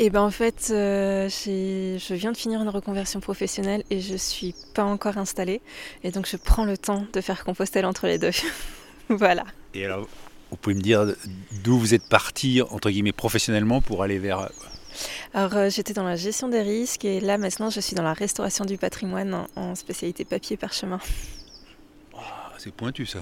Et 0.03 0.09
ben 0.09 0.23
en 0.23 0.31
fait, 0.31 0.69
euh, 0.71 1.29
je 1.29 2.15
viens 2.15 2.33
de 2.33 2.37
finir 2.37 2.63
une 2.63 2.71
reconversion 2.71 3.21
professionnelle 3.21 3.85
et 3.91 4.01
je 4.01 4.17
suis 4.17 4.55
pas 4.73 4.83
encore 4.83 5.19
installée. 5.19 5.61
Et 6.05 6.11
donc 6.11 6.27
je 6.27 6.39
prends 6.39 6.65
le 6.65 6.79
temps 6.79 7.05
de 7.13 7.21
faire 7.21 7.45
Compostelle 7.45 7.85
entre 7.85 8.07
les 8.07 8.17
deux. 8.17 8.31
voilà. 9.11 9.45
Et 9.75 9.85
alors, 9.85 10.09
vous 10.51 10.57
pouvez 10.57 10.75
me 10.75 10.81
dire 10.81 11.05
d'où 11.63 11.79
vous 11.79 11.93
êtes 11.93 12.09
parti, 12.09 12.63
entre 12.63 12.89
guillemets, 12.89 13.13
professionnellement 13.13 13.83
pour 13.83 14.03
aller 14.03 14.19
vers... 14.19 14.49
Alors 15.35 15.55
euh, 15.55 15.69
j'étais 15.69 15.93
dans 15.93 16.05
la 16.05 16.17
gestion 16.17 16.49
des 16.49 16.63
risques 16.63 17.05
et 17.05 17.21
là 17.21 17.37
maintenant 17.37 17.69
je 17.69 17.81
suis 17.81 17.95
dans 17.95 18.03
la 18.03 18.15
restauration 18.15 18.65
du 18.65 18.79
patrimoine 18.79 19.35
en, 19.35 19.47
en 19.55 19.75
spécialité 19.75 20.25
papier 20.25 20.57
parchemin. 20.57 20.99
Ah, 22.17 22.53
c'est 22.57 22.73
pointu 22.73 23.05
ça. 23.05 23.21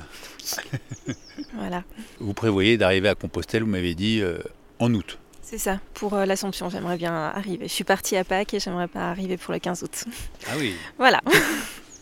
Voilà. 1.54 1.82
Vous 2.20 2.34
prévoyez 2.34 2.76
d'arriver 2.76 3.08
à 3.08 3.16
Compostelle, 3.16 3.64
vous 3.64 3.70
m'avez 3.70 3.96
dit, 3.96 4.20
euh, 4.20 4.38
en 4.78 4.94
août. 4.94 5.18
C'est 5.50 5.56
ça, 5.56 5.80
pour 5.94 6.12
euh, 6.12 6.26
l'Assomption, 6.26 6.68
j'aimerais 6.68 6.98
bien 6.98 7.14
arriver. 7.14 7.68
Je 7.68 7.72
suis 7.72 7.84
partie 7.84 8.18
à 8.18 8.24
Pâques 8.24 8.52
et 8.52 8.60
j'aimerais 8.60 8.86
pas 8.86 9.08
arriver 9.08 9.38
pour 9.38 9.54
le 9.54 9.58
15 9.58 9.82
août. 9.82 10.04
Ah 10.46 10.52
oui. 10.58 10.74
Voilà. 10.98 11.22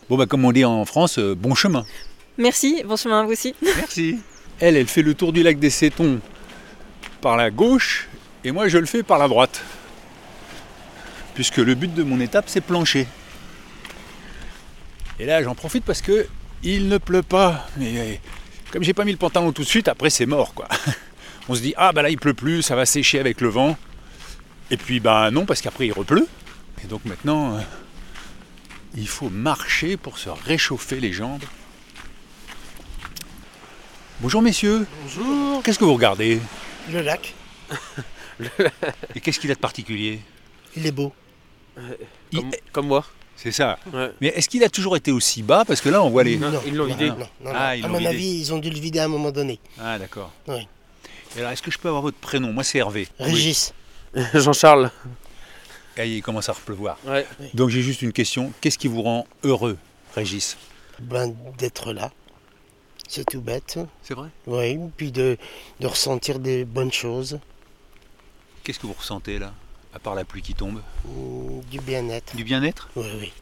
Bon, 0.09 0.17
bah, 0.17 0.27
comme 0.27 0.45
on 0.45 0.51
dit 0.51 0.65
en 0.65 0.85
France, 0.85 1.21
euh, 1.21 1.37
bon 1.37 1.55
chemin. 1.55 1.85
Merci, 2.39 2.83
bon 2.85 2.97
chemin 2.97 3.21
à 3.21 3.25
vous 3.25 3.31
aussi. 3.31 3.55
Merci. 3.63 4.19
Elle, 4.59 4.77
elle 4.77 4.89
fait 4.89 5.03
le 5.03 5.15
tour 5.15 5.33
du 5.33 5.45
lac 5.45 5.61
des 5.61 5.71
Sétons 5.71 6.21
par 7.21 7.37
la 7.37 7.53
gauche 7.53 8.09
et 8.43 8.51
moi 8.51 8.67
je 8.67 8.79
le 8.79 8.87
fais 8.87 9.05
par 9.05 9.19
la 9.19 9.29
droite. 9.29 9.63
Puisque 11.35 11.59
le 11.59 11.77
but 11.77 11.95
de 11.95 12.03
mon 12.03 12.19
étape 12.19 12.47
c'est 12.49 12.61
plancher. 12.61 13.07
Et 15.21 15.27
là 15.27 15.43
j'en 15.45 15.55
profite 15.55 15.85
parce 15.85 16.03
que 16.03 16.27
il 16.65 16.89
ne 16.89 16.99
pleut 16.99 17.23
pas. 17.23 17.69
Mais 17.77 17.93
euh, 17.97 18.15
comme 18.73 18.83
j'ai 18.83 18.95
pas 18.95 19.05
mis 19.05 19.13
le 19.13 19.19
pantalon 19.19 19.53
tout 19.53 19.63
de 19.63 19.69
suite, 19.69 19.87
après 19.87 20.11
c'est 20.11 20.27
mort 20.27 20.53
quoi. 20.55 20.69
On 21.49 21.55
se 21.55 21.61
dit 21.61 21.75
ah 21.77 21.93
bah 21.93 22.03
là 22.03 22.11
il 22.11 22.19
pleut 22.19 22.35
plus, 22.35 22.63
ça 22.63 22.75
va 22.77 22.87
sécher 22.87 23.19
avec 23.21 23.41
le 23.41 23.49
vent. 23.49 23.77
Et 24.71 24.77
puis 24.77 25.01
bah 25.01 25.31
non 25.31 25.47
parce 25.47 25.61
qu'après 25.61 25.87
il 25.87 25.93
repleut. 25.93 26.27
Et 26.83 26.87
donc 26.87 27.05
maintenant 27.05 27.57
euh, 27.57 27.61
il 28.97 29.09
faut 29.09 29.29
marcher 29.31 29.97
pour 29.97 30.19
se 30.19 30.29
réchauffer 30.31 30.99
les 31.01 31.13
jambes. 31.13 31.45
Bonjour 34.21 34.43
messieurs. 34.43 34.87
Bonjour. 35.03 35.63
Qu'est-ce 35.63 35.79
que 35.79 35.85
vous 35.85 35.95
regardez? 35.95 36.41
Le 36.91 37.01
lac, 37.03 37.35
Et 39.15 39.21
qu'est-ce 39.21 39.39
qu'il 39.41 39.51
a 39.51 39.55
de 39.55 39.61
particulier? 39.61 40.21
Il 40.77 40.87
est 40.87 40.93
beau. 40.93 41.13
Il- 42.33 42.43
Comme 42.73 42.87
moi. 42.87 43.05
C'est 43.37 43.53
ça. 43.53 43.79
Ouais. 43.93 44.11
Mais 44.23 44.29
est-ce 44.29 44.49
qu'il 44.49 44.65
a 44.65 44.71
toujours 44.71 44.97
été 44.97 45.13
aussi 45.13 45.43
bas? 45.43 45.65
Parce 45.67 45.83
que 45.83 45.91
là, 45.91 46.03
on 46.03 46.09
voit 46.09 46.25
les. 46.25 46.39
Non, 46.39 46.51
ils 46.67 46.75
l'ont 46.75 46.87
vidé. 46.87 47.11
Non, 47.11 47.17
non, 47.19 47.27
non. 47.45 47.51
Ah, 47.55 47.77
ils 47.77 47.85
à 47.85 47.89
mon 47.89 47.99
vidé. 47.99 48.09
avis, 48.09 48.39
ils 48.41 48.53
ont 48.55 48.59
dû 48.59 48.71
le 48.71 48.79
vider 48.79 48.99
à 49.01 49.05
un 49.05 49.09
moment 49.09 49.31
donné. 49.31 49.59
Ah, 49.79 49.99
d'accord. 49.99 50.33
Oui. 50.49 50.67
Et 51.35 51.41
alors, 51.41 51.51
est-ce 51.53 51.63
que 51.63 51.71
je 51.71 51.79
peux 51.79 51.89
avoir 51.89 52.03
votre 52.03 52.19
prénom? 52.19 52.53
Moi, 52.53 52.65
c'est 52.65 52.79
Hervé. 52.79 53.09
Régis. 53.19 53.73
Jean-Charles. 54.35 54.91
Ah, 55.99 56.05
il 56.05 56.23
commence 56.23 56.49
à 56.49 56.53
repleuvoir. 56.53 56.99
Ouais. 57.07 57.27
Donc, 57.55 57.71
j'ai 57.71 57.83
juste 57.83 58.03
une 58.03 58.13
question. 58.13 58.53
Qu'est-ce 58.61 58.79
qui 58.79 58.89
vous 58.89 59.03
rend 59.03 59.27
heureux, 59.45 59.77
Régis? 60.15 60.57
Ben, 61.01 61.35
d'être 61.59 61.93
là. 61.93 62.11
C'est 63.09 63.25
tout 63.25 63.41
bête. 63.41 63.79
C'est 64.03 64.15
vrai? 64.15 64.29
Oui, 64.47 64.79
puis 64.97 65.13
de, 65.13 65.37
de 65.81 65.87
ressentir 65.87 66.39
des 66.39 66.65
bonnes 66.65 66.93
choses, 66.93 67.39
Qu'est-ce 68.65 68.81
que 68.81 68.89
vous 68.89 68.95
ressentez 68.99 69.39
là 69.39 69.53
À 69.95 70.01
part 70.01 70.17
la 70.17 70.25
pluie 70.25 70.43
qui 70.43 70.53
tombe? 70.53 70.81
Mm, 71.05 71.61
du 71.71 71.79
bien-être. 71.81 72.35
Du 72.35 72.43
bien-être? 72.43 72.89
Oui, 72.97 73.07
oui. 73.21 73.33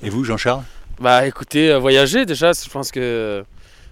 Et 0.00 0.10
vous, 0.10 0.22
Jean-Charles? 0.22 0.62
Bah 1.00 1.26
écoutez, 1.26 1.72
euh, 1.72 1.78
voyager 1.80 2.24
déjà, 2.24 2.52
je 2.52 2.70
pense 2.70 2.92
que 2.92 3.44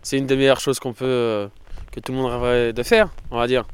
c'est 0.04 0.16
une 0.18 0.28
des 0.28 0.36
meilleures 0.36 0.60
choses 0.60 0.78
qu'on 0.78 0.92
peut, 0.92 1.04
euh, 1.04 1.48
que 1.94 2.00
tout 2.00 2.12
le 2.12 2.18
monde 2.18 2.30
rêverait 2.32 2.72
de 2.72 2.82
faire, 2.82 3.10
on 3.30 3.38
va 3.38 3.46
dire. 3.46 3.64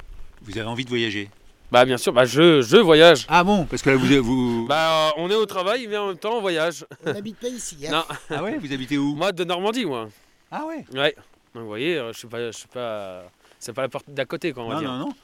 Vous 0.42 0.56
avez 0.59 0.66
envie 0.68 0.85
de 0.85 0.90
voyager? 0.90 1.30
Bah 1.72 1.85
bien 1.85 1.96
sûr, 1.98 2.12
bah 2.12 2.24
je, 2.24 2.62
je 2.62 2.76
voyage. 2.76 3.26
Ah 3.28 3.44
bon? 3.44 3.64
Parce 3.64 3.80
que 3.80 3.90
là, 3.90 3.96
vous. 3.96 4.22
vous... 4.22 4.66
Bah 4.68 5.09
euh, 5.09 5.11
on 5.18 5.30
est 5.30 5.35
au 5.37 5.46
travail, 5.46 5.87
mais 5.88 5.96
en 5.96 6.09
même 6.09 6.18
temps 6.18 6.35
on 6.37 6.40
voyage. 6.40 6.85
On 7.06 7.12
n'habite 7.12 7.38
pas 7.38 7.48
ici. 7.48 7.76
Hein. 7.87 7.90
Non. 7.92 8.04
Ah 8.28 8.42
ouais? 8.42 8.59
Vous 8.59 8.72
habitez 8.72 8.98
où? 8.98 9.14
Moi 9.14 9.30
de 9.33 9.44
Normandie, 9.44 9.87
moi. 9.87 10.09
Ah 10.50 10.64
ouais? 10.66 10.85
Ouais. 10.92 11.14
Donc 11.54 11.62
vous 11.62 11.68
voyez, 11.68 11.96
euh, 11.96 12.12
je 12.12 12.18
suis 12.18 12.28
pas, 12.28 12.50
je 12.50 12.56
suis 12.56 12.68
pas, 12.68 13.22
c'est 13.59 13.72
pas 13.72 13.83
la 13.83 13.88
porte 13.88 14.06
d'à 14.11 14.24
côté, 14.24 14.52
quoi, 14.52 14.64
on 14.64 14.68
va 14.68 14.74
Non, 14.74 14.80
dire. 14.80 14.90
non, 14.90 14.98
non. 14.98 15.14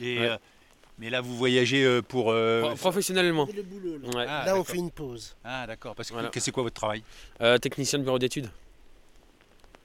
Et, 0.00 0.18
Ouais. 0.18 0.28
euh, 0.28 0.36
mais 0.98 1.08
là, 1.10 1.20
vous 1.22 1.34
voyagez 1.36 2.02
pour. 2.02 2.30
euh, 2.32 2.60
Pro- 2.60 2.74
Professionnellement. 2.76 3.48
Le 3.54 3.62
boulot, 3.62 3.98
là. 4.02 4.08
Ouais. 4.18 4.26
Ah, 4.28 4.44
là, 4.44 4.52
on 4.54 4.58
d'accord. 4.58 4.66
fait 4.66 4.76
une 4.76 4.90
pause. 4.90 5.34
Ah, 5.42 5.66
d'accord. 5.66 5.94
Parce 5.94 6.08
que 6.10 6.14
Voilà. 6.14 6.30
c'est 6.36 6.52
quoi 6.52 6.62
votre 6.62 6.74
travail? 6.76 7.02
Euh, 7.40 7.56
technicien 7.58 7.98
de 7.98 8.04
bureau 8.04 8.18
d'études. 8.18 8.50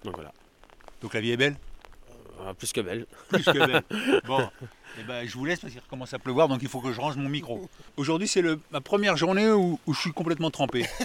Donc 0.04 0.16
voilà. 0.16 0.32
Donc 1.02 1.14
la 1.14 1.22
vie 1.22 1.32
est 1.32 1.38
belle? 1.38 1.56
Euh, 2.42 2.54
plus 2.54 2.72
que 2.72 2.82
belle. 2.82 3.06
Plus 3.30 3.44
que 3.44 3.52
belle. 3.66 3.84
Bon, 4.26 4.48
eh 5.00 5.04
ben, 5.04 5.28
je 5.28 5.34
vous 5.34 5.46
laisse 5.46 5.60
parce 5.60 5.74
qu'il 5.74 5.82
recommence 5.82 6.14
à 6.14 6.20
pleuvoir, 6.20 6.48
donc 6.48 6.60
il 6.62 6.70
faut 6.70 6.80
que 6.80 6.92
je 6.94 7.00
range 7.02 7.16
mon 7.18 7.30
micro. 7.30 7.70
Aujourd'hui, 7.98 8.28
c'est 8.28 8.42
le- 8.42 8.60
ma 8.72 8.82
première 8.82 9.18
journée 9.18 9.50
où, 9.52 9.80
où 9.86 9.94
je 9.94 10.00
suis 10.00 10.12
complètement 10.14 10.52
trempé. 10.52 10.86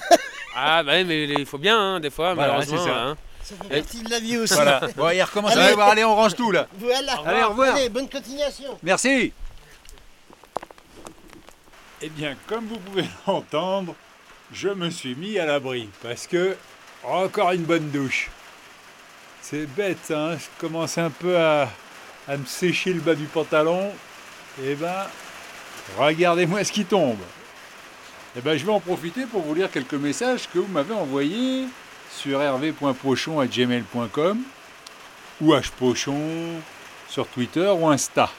Ah 0.57 0.85
bah 0.85 0.93
ouais, 0.93 1.03
mais 1.03 1.25
il 1.25 1.47
faut 1.47 1.59
bien, 1.59 1.77
hein, 1.77 1.99
des 1.99 2.11
fois, 2.11 2.33
Voilà, 2.35 2.53
malheureusement. 2.53 2.79
c'est 2.85 2.89
ça. 2.89 3.03
hein. 3.09 3.17
Ça 3.43 3.57
fait 3.57 3.81
partie 3.81 4.03
de 4.05 4.09
la 4.11 4.21
vie 4.21 4.39
aussi. 4.39 4.55
Voilà. 4.55 4.81
Bon, 4.97 5.11
il 5.11 5.21
recommence 5.21 5.57
à 5.57 5.67
pleuvoir. 5.67 5.89
Allez, 5.89 6.05
on 6.05 6.15
range 6.15 6.37
tout 6.37 6.53
là. 6.53 6.69
Voilà. 6.79 7.15
Allez, 7.27 7.43
au 7.43 7.49
revoir. 7.49 7.75
Allez, 7.75 7.89
bonne 7.89 8.09
continuation. 8.09 8.79
Merci. 8.85 9.33
Eh 12.03 12.09
bien, 12.11 12.37
comme 12.47 12.67
vous 12.67 12.79
pouvez 12.79 13.05
l'entendre, 13.27 13.97
je 14.53 14.69
me 14.69 14.91
suis 14.91 15.17
mis 15.17 15.41
à 15.41 15.47
l'abri 15.47 15.89
parce 16.05 16.29
que 16.29 16.57
encore 17.03 17.51
une 17.51 17.65
bonne 17.65 17.91
douche. 17.91 18.31
C'est 19.47 19.67
bête, 19.67 20.11
hein 20.11 20.39
Je 20.39 20.47
commence 20.59 20.97
un 20.97 21.11
peu 21.11 21.37
à, 21.37 21.69
à 22.27 22.39
me 22.39 22.47
sécher 22.47 22.95
le 22.95 23.01
bas 23.01 23.15
du 23.15 23.27
pantalon. 23.27 23.93
Eh 24.65 24.75
ben, 24.75 25.05
regardez-moi 25.99 26.65
ce 26.65 26.73
qui 26.73 26.87
tombe. 26.87 27.19
Eh 28.39 28.41
ben, 28.41 28.57
je 28.57 28.65
vais 28.65 28.73
en 28.73 28.81
profiter 28.81 29.27
pour 29.27 29.43
vous 29.43 29.53
lire 29.53 29.71
quelques 29.71 29.93
messages 29.93 30.49
que 30.51 30.59
vous 30.59 30.73
m'avez 30.73 30.95
envoyés 30.95 31.67
sur 32.11 32.41
hervé.pochon.gmail.com 32.41 34.39
ou 35.43 35.55
hpochon 35.55 36.23
sur 37.11 37.27
Twitter 37.27 37.71
ou 37.79 37.87
Insta. 37.87 38.31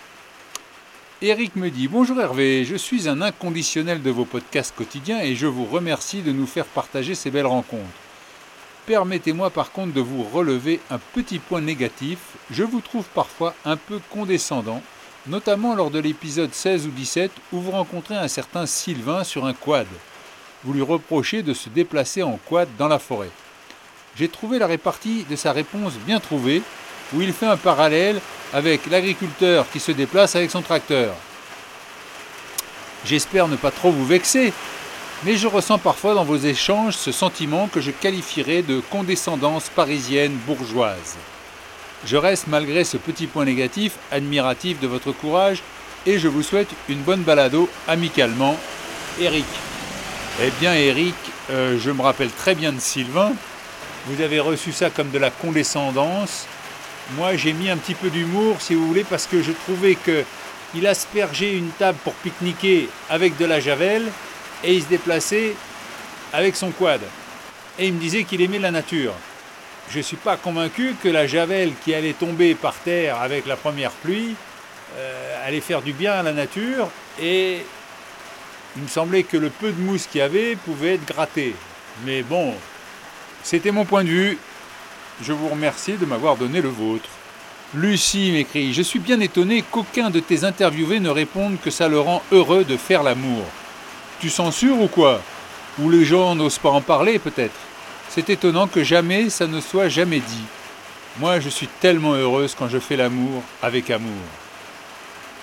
Eric 1.22 1.56
me 1.56 1.70
dit 1.70 1.88
Bonjour 1.88 2.20
Hervé, 2.20 2.66
je 2.66 2.76
suis 2.76 3.08
un 3.08 3.22
inconditionnel 3.22 4.02
de 4.02 4.10
vos 4.10 4.26
podcasts 4.26 4.76
quotidiens 4.76 5.22
et 5.22 5.36
je 5.36 5.46
vous 5.46 5.66
remercie 5.66 6.24
de 6.24 6.32
nous 6.32 6.48
faire 6.48 6.66
partager 6.66 7.14
ces 7.14 7.30
belles 7.30 7.46
rencontres. 7.46 8.05
Permettez-moi 8.86 9.50
par 9.50 9.72
contre 9.72 9.94
de 9.94 10.02
vous 10.02 10.24
relever 10.24 10.80
un 10.92 11.00
petit 11.14 11.40
point 11.40 11.62
négatif. 11.62 12.20
Je 12.52 12.64
vous 12.64 12.82
trouve 12.82 13.06
parfois 13.16 13.56
un 13.66 13.78
peu 13.78 14.00
condescendant, 14.12 14.84
notamment 15.26 15.76
lors 15.76 15.90
de 15.90 15.98
l'épisode 15.98 16.54
16 16.54 16.86
ou 16.86 16.92
17 16.92 17.32
où 17.52 17.62
vous 17.62 17.72
rencontrez 17.72 18.16
un 18.16 18.28
certain 18.28 18.68
Sylvain 18.68 19.24
sur 19.24 19.46
un 19.46 19.54
quad. 19.54 19.88
Vous 20.64 20.74
lui 20.74 20.84
reprochez 20.84 21.42
de 21.42 21.54
se 21.54 21.70
déplacer 21.70 22.22
en 22.22 22.40
quad 22.46 22.68
dans 22.78 22.88
la 22.88 23.00
forêt. 23.00 23.32
J'ai 24.16 24.30
trouvé 24.30 24.60
la 24.60 24.68
répartie 24.68 25.26
de 25.30 25.36
sa 25.36 25.52
réponse 25.52 25.94
bien 26.06 26.20
trouvée, 26.20 26.62
où 27.14 27.22
il 27.22 27.34
fait 27.34 27.48
un 27.48 27.58
parallèle 27.58 28.22
avec 28.54 28.86
l'agriculteur 28.86 29.70
qui 29.72 29.80
se 29.80 29.92
déplace 29.92 30.36
avec 30.36 30.52
son 30.52 30.62
tracteur. 30.62 31.14
J'espère 33.04 33.48
ne 33.48 33.56
pas 33.56 33.72
trop 33.72 33.92
vous 33.92 34.06
vexer, 34.06 34.54
mais 35.24 35.38
je 35.38 35.48
ressens 35.48 35.78
parfois 35.78 36.14
dans 36.14 36.24
vos 36.24 36.38
échanges 36.38 36.96
ce 36.96 37.12
sentiment 37.12 37.68
que 37.68 37.82
je 37.82 37.92
qualifierais 37.92 38.62
de 38.62 38.82
condescendance 38.90 39.70
parisienne 39.70 40.38
bourgeoise. 40.46 41.16
Je 42.06 42.18
reste 42.18 42.48
malgré 42.48 42.84
ce 42.84 42.98
petit 42.98 43.26
point 43.26 43.46
négatif 43.46 43.94
admiratif 44.12 44.80
de 44.80 44.88
votre 44.88 45.12
courage 45.12 45.64
et 46.06 46.20
je 46.20 46.28
vous 46.28 46.44
souhaite 46.44 46.70
une 46.90 47.02
bonne 47.02 47.24
balado 47.24 47.70
amicalement, 47.88 48.58
Eric. 49.20 49.46
Eh 50.44 50.52
bien 50.60 50.74
Eric, 50.74 51.16
euh, 51.50 51.80
je 51.80 51.90
me 51.92 52.02
rappelle 52.02 52.30
très 52.30 52.54
bien 52.54 52.74
de 52.74 52.80
Sylvain. 52.80 53.34
Vous 54.08 54.22
avez 54.22 54.40
reçu 54.40 54.72
ça 54.72 54.90
comme 54.90 55.10
de 55.10 55.18
la 55.18 55.32
condescendance. 55.32 56.46
Moi, 57.18 57.36
j'ai 57.38 57.54
mis 57.54 57.70
un 57.70 57.78
petit 57.78 57.96
peu 57.96 58.10
d'humour, 58.10 58.58
si 58.60 58.76
vous 58.76 58.86
voulez, 58.86 59.04
parce 59.04 59.26
que 59.26 59.42
je 59.42 59.52
trouvais 59.52 59.96
que 59.96 60.24
il 60.76 60.86
aspergeait 60.88 61.54
une 61.54 61.70
table 61.70 61.98
pour 62.04 62.14
pique-niquer 62.16 62.90
avec 63.10 63.38
de 63.38 63.46
la 63.46 63.60
javel 63.60 64.04
et 64.64 64.76
il 64.76 64.84
se 64.84 64.88
déplaçait 64.88 65.54
avec 66.34 66.56
son 66.56 66.72
quad. 66.72 67.02
Et 67.78 67.88
il 67.88 67.94
me 67.94 68.00
disait 68.00 68.24
qu'il 68.24 68.42
aimait 68.42 68.60
la 68.60 68.72
nature. 68.72 69.14
Je 69.90 69.98
ne 69.98 70.04
suis 70.04 70.18
pas 70.18 70.38
convaincu 70.38 70.96
que 71.02 71.10
la 71.10 71.28
javel 71.28 71.74
qui 71.84 71.94
allait 71.94 72.14
tomber 72.14 72.56
par 72.56 72.74
terre 72.74 73.22
avec 73.22 73.46
la 73.46 73.56
première 73.56 73.92
pluie 73.92 74.36
euh, 74.98 75.48
allait 75.48 75.62
faire 75.62 75.82
du 75.82 75.94
bien 75.94 76.14
à 76.14 76.24
la 76.24 76.34
nature 76.34 76.90
et 77.22 77.60
il 78.76 78.84
me 78.84 78.88
semblait 78.88 79.24
que 79.24 79.38
le 79.38 79.50
peu 79.50 79.72
de 79.72 79.80
mousse 79.80 80.08
qu'il 80.08 80.20
y 80.20 80.22
avait 80.22 80.56
pouvait 80.56 80.96
être 80.96 81.06
gratté. 81.06 81.56
Mais 82.06 82.24
bon, 82.24 82.54
c'était 83.44 83.72
mon 83.72 83.86
point 83.86 84.04
de 84.04 84.10
vue. 84.10 84.38
Je 85.22 85.32
vous 85.32 85.48
remercie 85.48 85.94
de 85.94 86.06
m'avoir 86.06 86.36
donné 86.36 86.62
le 86.62 86.70
vôtre. 86.70 87.10
Lucie 87.74 88.32
m'écrit 88.32 88.74
Je 88.74 88.82
suis 88.82 89.00
bien 89.00 89.20
étonné 89.20 89.64
qu'aucun 89.70 90.10
de 90.10 90.20
tes 90.20 90.44
interviewés 90.44 91.00
ne 91.00 91.10
réponde 91.10 91.60
que 91.62 91.70
ça 91.70 91.88
le 91.88 92.00
rend 92.00 92.22
heureux 92.32 92.64
de 92.64 92.76
faire 92.76 93.04
l'amour. 93.04 93.46
Tu 94.20 94.30
censures 94.30 94.82
ou 94.82 94.88
quoi? 94.88 95.22
Ou 95.80 95.90
les 95.90 96.06
gens 96.06 96.36
n'osent 96.36 96.58
pas 96.58 96.70
en 96.70 96.82
parler 96.82 97.20
peut-être? 97.20 97.56
C'est 98.10 98.30
étonnant 98.30 98.68
que 98.68 98.84
jamais 98.84 99.30
ça 99.30 99.46
ne 99.48 99.60
soit 99.60 99.90
jamais 99.90 100.20
dit. 100.20 100.44
Moi 101.20 101.40
je 101.40 101.50
suis 101.50 101.68
tellement 101.68 102.14
heureuse 102.14 102.56
quand 102.58 102.70
je 102.70 102.80
fais 102.80 102.96
l'amour 102.96 103.44
avec 103.62 103.90
amour. 103.90 104.12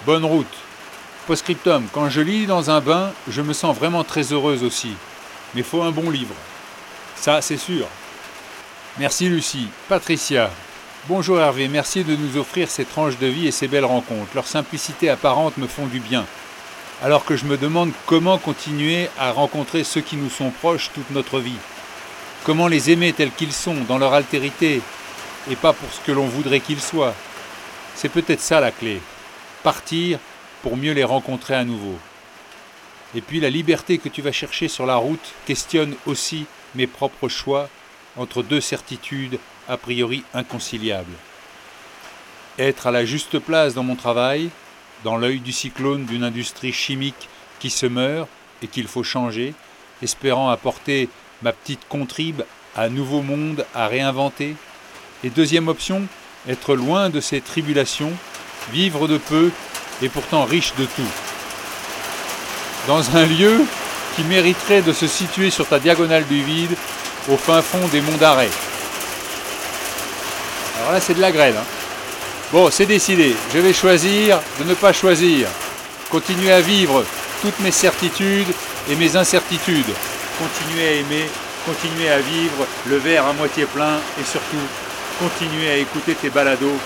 Bonne 0.06 0.24
route. 0.24 0.54
Postscriptum, 1.26 1.86
quand 1.92 2.08
je 2.08 2.20
lis 2.20 2.46
dans 2.46 2.70
un 2.70 2.80
bain, 2.80 3.12
je 3.28 3.42
me 3.42 3.52
sens 3.52 3.76
vraiment 3.76 4.04
très 4.04 4.32
heureuse 4.32 4.64
aussi. 4.64 4.92
Mais 5.54 5.62
faut 5.62 5.82
un 5.82 5.92
bon 5.92 6.10
livre. 6.10 6.34
Ça, 7.14 7.40
c'est 7.40 7.58
sûr. 7.58 7.86
Merci 8.98 9.28
Lucie. 9.28 9.68
Patricia. 9.88 10.50
Bonjour 11.08 11.40
Hervé, 11.40 11.68
merci 11.68 12.04
de 12.04 12.16
nous 12.16 12.36
offrir 12.36 12.70
ces 12.70 12.84
tranches 12.84 13.18
de 13.18 13.26
vie 13.26 13.46
et 13.46 13.52
ces 13.52 13.68
belles 13.68 13.84
rencontres. 13.84 14.30
Leur 14.34 14.46
simplicité 14.46 15.10
apparente 15.10 15.56
me 15.58 15.66
font 15.66 15.86
du 15.86 16.00
bien. 16.00 16.24
Alors 17.02 17.24
que 17.24 17.36
je 17.36 17.46
me 17.46 17.56
demande 17.56 17.90
comment 18.06 18.38
continuer 18.38 19.08
à 19.18 19.32
rencontrer 19.32 19.82
ceux 19.82 20.02
qui 20.02 20.14
nous 20.14 20.30
sont 20.30 20.50
proches 20.50 20.92
toute 20.94 21.10
notre 21.10 21.40
vie. 21.40 21.58
Comment 22.44 22.68
les 22.68 22.92
aimer 22.92 23.12
tels 23.12 23.32
qu'ils 23.32 23.52
sont, 23.52 23.74
dans 23.88 23.98
leur 23.98 24.14
altérité, 24.14 24.80
et 25.50 25.56
pas 25.56 25.72
pour 25.72 25.92
ce 25.92 25.98
que 26.00 26.12
l'on 26.12 26.26
voudrait 26.26 26.60
qu'ils 26.60 26.80
soient. 26.80 27.14
C'est 27.96 28.08
peut-être 28.08 28.40
ça 28.40 28.60
la 28.60 28.70
clé. 28.70 29.00
Partir 29.64 30.20
pour 30.62 30.76
mieux 30.76 30.92
les 30.92 31.02
rencontrer 31.02 31.54
à 31.54 31.64
nouveau. 31.64 31.98
Et 33.16 33.20
puis 33.20 33.40
la 33.40 33.50
liberté 33.50 33.98
que 33.98 34.08
tu 34.08 34.22
vas 34.22 34.30
chercher 34.30 34.68
sur 34.68 34.86
la 34.86 34.94
route 34.94 35.34
questionne 35.44 35.96
aussi 36.06 36.46
mes 36.76 36.86
propres 36.86 37.28
choix 37.28 37.68
entre 38.16 38.44
deux 38.44 38.60
certitudes 38.60 39.40
a 39.68 39.76
priori 39.76 40.22
inconciliables. 40.34 41.16
Être 42.60 42.86
à 42.86 42.92
la 42.92 43.04
juste 43.04 43.40
place 43.40 43.74
dans 43.74 43.82
mon 43.82 43.96
travail, 43.96 44.50
dans 45.04 45.16
l'œil 45.16 45.40
du 45.40 45.52
cyclone 45.52 46.04
d'une 46.04 46.24
industrie 46.24 46.72
chimique 46.72 47.28
qui 47.58 47.70
se 47.70 47.86
meurt 47.86 48.28
et 48.62 48.68
qu'il 48.68 48.86
faut 48.88 49.02
changer, 49.02 49.54
espérant 50.02 50.50
apporter 50.50 51.08
ma 51.42 51.52
petite 51.52 51.86
contribe 51.88 52.42
à 52.76 52.84
un 52.84 52.88
nouveau 52.88 53.22
monde 53.22 53.66
à 53.74 53.86
réinventer. 53.86 54.56
Et 55.24 55.30
deuxième 55.30 55.68
option, 55.68 56.02
être 56.48 56.74
loin 56.74 57.10
de 57.10 57.20
ces 57.20 57.40
tribulations, 57.40 58.12
vivre 58.72 59.08
de 59.08 59.18
peu 59.18 59.50
et 60.02 60.08
pourtant 60.08 60.44
riche 60.44 60.74
de 60.78 60.84
tout. 60.84 61.12
Dans 62.86 63.16
un 63.16 63.26
lieu 63.26 63.64
qui 64.16 64.22
mériterait 64.24 64.82
de 64.82 64.92
se 64.92 65.06
situer 65.06 65.50
sur 65.50 65.66
ta 65.66 65.78
diagonale 65.78 66.26
du 66.26 66.42
vide, 66.42 66.76
au 67.30 67.36
fin 67.36 67.62
fond 67.62 67.86
des 67.88 68.00
monts 68.00 68.16
d'arrêt. 68.16 68.50
Alors 70.80 70.92
là, 70.92 71.00
c'est 71.00 71.14
de 71.14 71.20
la 71.20 71.30
grêle. 71.30 71.56
hein. 71.56 71.81
Bon, 72.52 72.68
c'est 72.70 72.84
décidé. 72.84 73.34
Je 73.54 73.60
vais 73.60 73.72
choisir 73.72 74.38
de 74.58 74.64
ne 74.64 74.74
pas 74.74 74.92
choisir. 74.92 75.48
Continuer 76.10 76.52
à 76.52 76.60
vivre 76.60 77.02
toutes 77.40 77.58
mes 77.60 77.70
certitudes 77.70 78.52
et 78.90 78.94
mes 78.94 79.16
incertitudes. 79.16 79.94
Continuez 80.38 80.86
à 80.86 80.92
aimer, 80.92 81.30
continuez 81.64 82.10
à 82.10 82.18
vivre 82.18 82.66
le 82.90 82.96
verre 82.96 83.26
à 83.26 83.32
moitié 83.32 83.64
plein 83.64 83.96
et 84.20 84.24
surtout, 84.24 84.66
continuez 85.18 85.70
à 85.70 85.76
écouter 85.78 86.14
tes 86.14 86.28
balados. 86.28 86.76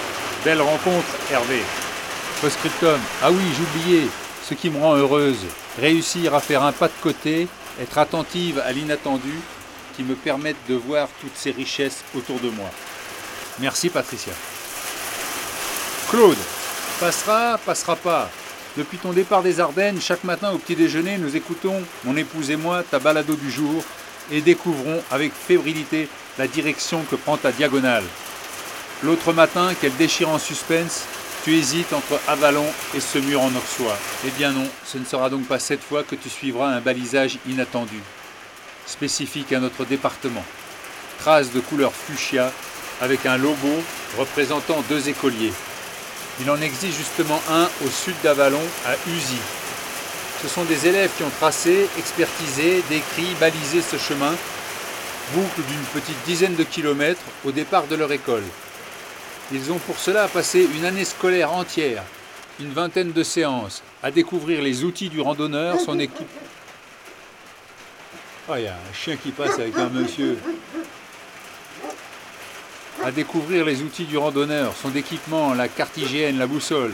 Belle 0.44 0.62
rencontre, 0.62 1.08
Hervé. 1.32 1.60
Postscriptum. 2.40 3.00
Ah 3.20 3.32
oui, 3.32 3.42
j'oubliais, 3.58 4.06
ce 4.48 4.54
qui 4.54 4.70
me 4.70 4.78
rend 4.78 4.94
heureuse, 4.94 5.46
réussir 5.80 6.32
à 6.36 6.40
faire 6.40 6.62
un 6.62 6.70
pas 6.70 6.86
de 6.86 7.02
côté, 7.02 7.48
être 7.82 7.98
attentive 7.98 8.62
à 8.64 8.70
l'inattendu, 8.70 9.34
qui 9.96 10.04
me 10.04 10.14
permettent 10.14 10.68
de 10.68 10.76
voir 10.76 11.08
toutes 11.20 11.36
ces 11.36 11.50
richesses 11.50 12.04
autour 12.16 12.38
de 12.38 12.50
moi. 12.50 12.70
Merci 13.58 13.88
Patricia. 13.88 14.32
Claude, 16.10 16.38
passera, 17.00 17.58
passera 17.58 17.96
pas. 17.96 18.30
Depuis 18.76 18.96
ton 18.96 19.12
départ 19.12 19.42
des 19.42 19.58
Ardennes, 19.58 20.00
chaque 20.00 20.22
matin 20.22 20.52
au 20.52 20.58
petit 20.58 20.76
déjeuner, 20.76 21.18
nous 21.18 21.34
écoutons, 21.34 21.82
mon 22.04 22.16
épouse 22.16 22.50
et 22.50 22.56
moi, 22.56 22.84
ta 22.88 23.00
balado 23.00 23.34
du 23.34 23.50
jour 23.50 23.82
et 24.30 24.40
découvrons 24.40 25.02
avec 25.10 25.32
fébrilité 25.32 26.08
la 26.38 26.46
direction 26.46 27.02
que 27.10 27.16
prend 27.16 27.36
ta 27.36 27.50
diagonale. 27.50 28.04
L'autre 29.02 29.32
matin, 29.32 29.72
quel 29.80 29.96
déchirant 29.96 30.38
suspense, 30.38 31.02
tu 31.42 31.56
hésites 31.56 31.92
entre 31.92 32.20
Avalon 32.28 32.66
et 32.94 33.00
ce 33.00 33.18
mur 33.18 33.42
en 33.42 33.48
Auxois. 33.48 33.98
Eh 34.24 34.30
bien 34.30 34.52
non, 34.52 34.68
ce 34.84 34.98
ne 34.98 35.04
sera 35.04 35.28
donc 35.28 35.46
pas 35.46 35.58
cette 35.58 35.82
fois 35.82 36.04
que 36.04 36.14
tu 36.14 36.28
suivras 36.28 36.68
un 36.68 36.80
balisage 36.80 37.38
inattendu, 37.48 38.00
spécifique 38.86 39.52
à 39.52 39.58
notre 39.58 39.84
département. 39.84 40.44
Trace 41.18 41.50
de 41.52 41.58
couleur 41.58 41.92
fuchsia 41.92 42.52
avec 43.00 43.26
un 43.26 43.36
logo 43.36 43.82
représentant 44.16 44.84
deux 44.88 45.08
écoliers. 45.08 45.52
Il 46.40 46.50
en 46.50 46.60
existe 46.60 46.98
justement 46.98 47.40
un 47.50 47.68
au 47.84 47.88
sud 47.88 48.14
d'Avalon, 48.22 48.60
à 48.84 48.94
Uzy. 49.08 49.38
Ce 50.42 50.48
sont 50.48 50.64
des 50.64 50.86
élèves 50.86 51.10
qui 51.16 51.22
ont 51.22 51.30
tracé, 51.40 51.88
expertisé, 51.98 52.82
décrit, 52.90 53.34
balisé 53.40 53.80
ce 53.80 53.96
chemin, 53.96 54.34
boucle 55.32 55.62
d'une 55.66 56.00
petite 56.00 56.22
dizaine 56.26 56.54
de 56.54 56.62
kilomètres 56.62 57.22
au 57.44 57.52
départ 57.52 57.86
de 57.86 57.96
leur 57.96 58.12
école. 58.12 58.44
Ils 59.50 59.72
ont 59.72 59.78
pour 59.78 59.98
cela 59.98 60.28
passé 60.28 60.68
une 60.76 60.84
année 60.84 61.04
scolaire 61.04 61.52
entière, 61.52 62.02
une 62.60 62.72
vingtaine 62.72 63.12
de 63.12 63.22
séances, 63.22 63.82
à 64.02 64.10
découvrir 64.10 64.60
les 64.60 64.84
outils 64.84 65.08
du 65.08 65.20
randonneur, 65.20 65.80
son 65.80 65.98
équipe. 65.98 66.28
Oh, 68.48 68.54
il 68.56 68.64
y 68.64 68.68
a 68.68 68.74
un 68.74 68.94
chien 68.94 69.16
qui 69.16 69.30
passe 69.30 69.54
avec 69.54 69.76
un 69.76 69.88
monsieur. 69.88 70.38
À 73.06 73.12
découvrir 73.12 73.64
les 73.64 73.82
outils 73.82 74.04
du 74.04 74.18
randonneur, 74.18 74.74
son 74.82 74.92
équipement, 74.96 75.54
la 75.54 75.68
carte 75.68 75.96
hygiène, 75.96 76.38
la 76.38 76.48
boussole, 76.48 76.92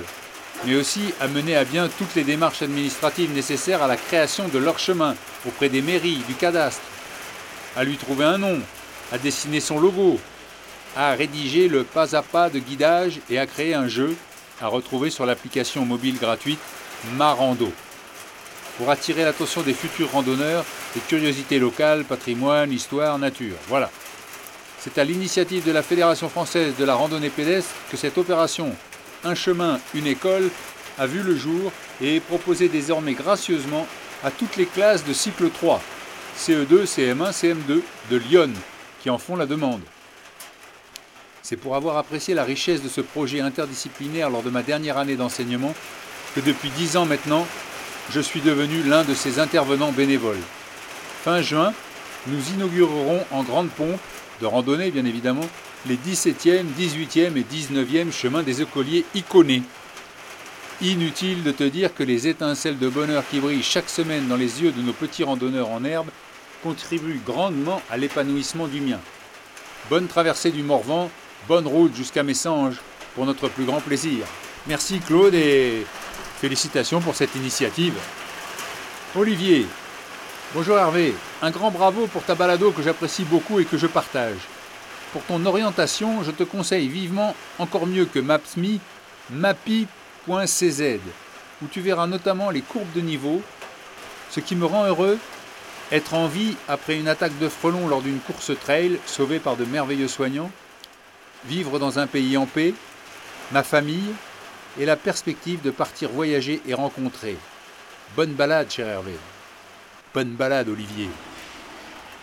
mais 0.66 0.74
aussi 0.74 1.14
à 1.22 1.26
mener 1.26 1.56
à 1.56 1.64
bien 1.64 1.88
toutes 1.88 2.14
les 2.14 2.22
démarches 2.22 2.60
administratives 2.60 3.32
nécessaires 3.32 3.82
à 3.82 3.86
la 3.86 3.96
création 3.96 4.46
de 4.48 4.58
leur 4.58 4.78
chemin 4.78 5.14
auprès 5.48 5.70
des 5.70 5.80
mairies, 5.80 6.20
du 6.28 6.34
cadastre, 6.34 6.82
à 7.78 7.84
lui 7.84 7.96
trouver 7.96 8.26
un 8.26 8.36
nom, 8.36 8.60
à 9.10 9.16
dessiner 9.16 9.60
son 9.60 9.80
logo, 9.80 10.20
à 10.98 11.12
rédiger 11.12 11.68
le 11.68 11.82
pas 11.82 12.14
à 12.14 12.20
pas 12.20 12.50
de 12.50 12.58
guidage 12.58 13.20
et 13.30 13.38
à 13.38 13.46
créer 13.46 13.72
un 13.72 13.88
jeu 13.88 14.14
à 14.60 14.66
retrouver 14.66 15.08
sur 15.08 15.24
l'application 15.24 15.86
mobile 15.86 16.18
gratuite 16.18 16.60
Marando. 17.16 17.72
Pour 18.76 18.90
attirer 18.90 19.24
l'attention 19.24 19.62
des 19.62 19.72
futurs 19.72 20.12
randonneurs, 20.12 20.66
des 20.94 21.00
curiosités 21.00 21.58
locales, 21.58 22.04
patrimoine, 22.04 22.70
histoire, 22.70 23.18
nature. 23.18 23.56
Voilà. 23.66 23.90
C'est 24.82 24.98
à 24.98 25.04
l'initiative 25.04 25.64
de 25.64 25.70
la 25.70 25.80
Fédération 25.84 26.28
française 26.28 26.74
de 26.76 26.84
la 26.84 26.96
randonnée 26.96 27.30
pédestre 27.30 27.70
que 27.88 27.96
cette 27.96 28.18
opération 28.18 28.74
Un 29.22 29.36
chemin, 29.36 29.78
une 29.94 30.08
école 30.08 30.50
a 30.98 31.06
vu 31.06 31.22
le 31.22 31.36
jour 31.36 31.70
et 32.00 32.16
est 32.16 32.20
proposée 32.20 32.68
désormais 32.68 33.12
gracieusement 33.12 33.86
à 34.24 34.32
toutes 34.32 34.56
les 34.56 34.66
classes 34.66 35.04
de 35.04 35.12
cycle 35.12 35.50
3, 35.50 35.80
CE2, 36.36 36.84
CM1, 36.84 37.30
CM2 37.30 37.80
de 38.10 38.16
Lyon, 38.16 38.50
qui 39.00 39.08
en 39.08 39.18
font 39.18 39.36
la 39.36 39.46
demande. 39.46 39.82
C'est 41.42 41.56
pour 41.56 41.76
avoir 41.76 41.96
apprécié 41.96 42.34
la 42.34 42.42
richesse 42.42 42.82
de 42.82 42.88
ce 42.88 43.02
projet 43.02 43.40
interdisciplinaire 43.40 44.30
lors 44.30 44.42
de 44.42 44.50
ma 44.50 44.64
dernière 44.64 44.98
année 44.98 45.14
d'enseignement 45.14 45.74
que 46.34 46.40
depuis 46.40 46.70
dix 46.70 46.96
ans 46.96 47.06
maintenant, 47.06 47.46
je 48.10 48.20
suis 48.20 48.40
devenu 48.40 48.82
l'un 48.82 49.04
de 49.04 49.14
ces 49.14 49.38
intervenants 49.38 49.92
bénévoles. 49.92 50.42
Fin 51.22 51.40
juin, 51.40 51.72
nous 52.26 52.50
inaugurerons 52.54 53.24
en 53.30 53.44
grande 53.44 53.70
pompe, 53.70 54.00
de 54.42 54.46
randonnée 54.46 54.90
bien 54.90 55.04
évidemment, 55.04 55.48
les 55.86 55.96
17e, 55.96 56.64
18e 56.78 57.36
et 57.36 57.44
19e 57.44 58.12
chemins 58.12 58.42
des 58.42 58.60
écoliers 58.60 59.04
iconés. 59.14 59.62
Inutile 60.82 61.44
de 61.44 61.52
te 61.52 61.62
dire 61.62 61.94
que 61.94 62.02
les 62.02 62.26
étincelles 62.26 62.78
de 62.78 62.88
bonheur 62.88 63.22
qui 63.30 63.38
brillent 63.38 63.62
chaque 63.62 63.88
semaine 63.88 64.26
dans 64.26 64.36
les 64.36 64.62
yeux 64.62 64.72
de 64.72 64.82
nos 64.82 64.92
petits 64.92 65.22
randonneurs 65.22 65.70
en 65.70 65.84
herbe 65.84 66.08
contribuent 66.62 67.20
grandement 67.24 67.80
à 67.88 67.96
l'épanouissement 67.96 68.66
du 68.66 68.80
mien. 68.80 68.98
Bonne 69.88 70.08
traversée 70.08 70.50
du 70.50 70.62
Morvan 70.62 71.08
Bonne 71.48 71.66
route 71.66 71.94
jusqu'à 71.96 72.22
Messanges 72.22 72.76
pour 73.14 73.26
notre 73.26 73.48
plus 73.48 73.64
grand 73.64 73.80
plaisir. 73.80 74.24
Merci 74.68 75.00
Claude 75.00 75.34
et 75.34 75.84
félicitations 76.40 77.00
pour 77.00 77.16
cette 77.16 77.34
initiative. 77.34 77.94
Olivier. 79.16 79.66
Bonjour 80.54 80.76
Hervé. 80.76 81.14
Un 81.40 81.50
grand 81.50 81.70
bravo 81.70 82.06
pour 82.08 82.24
ta 82.24 82.34
balado 82.34 82.72
que 82.72 82.82
j'apprécie 82.82 83.24
beaucoup 83.24 83.58
et 83.58 83.64
que 83.64 83.78
je 83.78 83.86
partage. 83.86 84.36
Pour 85.14 85.22
ton 85.22 85.46
orientation, 85.46 86.22
je 86.22 86.30
te 86.30 86.42
conseille 86.42 86.88
vivement, 86.88 87.34
encore 87.58 87.86
mieux 87.86 88.04
que 88.04 88.18
Maps.me, 88.18 88.78
mapi.cz, 89.30 91.00
où 91.62 91.66
tu 91.68 91.80
verras 91.80 92.06
notamment 92.06 92.50
les 92.50 92.60
courbes 92.60 92.92
de 92.94 93.00
niveau. 93.00 93.40
Ce 94.28 94.40
qui 94.40 94.54
me 94.54 94.66
rend 94.66 94.84
heureux, 94.84 95.18
être 95.90 96.12
en 96.12 96.26
vie 96.26 96.54
après 96.68 96.98
une 96.98 97.08
attaque 97.08 97.38
de 97.38 97.48
frelons 97.48 97.88
lors 97.88 98.02
d'une 98.02 98.20
course 98.20 98.52
trail, 98.60 98.98
sauvée 99.06 99.38
par 99.38 99.56
de 99.56 99.64
merveilleux 99.64 100.06
soignants, 100.06 100.50
vivre 101.46 101.78
dans 101.78 101.98
un 101.98 102.06
pays 102.06 102.36
en 102.36 102.44
paix, 102.44 102.74
ma 103.52 103.62
famille 103.62 104.12
et 104.78 104.84
la 104.84 104.96
perspective 104.96 105.62
de 105.62 105.70
partir 105.70 106.10
voyager 106.10 106.60
et 106.66 106.74
rencontrer. 106.74 107.38
Bonne 108.16 108.34
balade, 108.34 108.70
cher 108.70 108.86
Hervé. 108.86 109.14
Bonne 110.14 110.34
balade, 110.34 110.68
Olivier. 110.68 111.08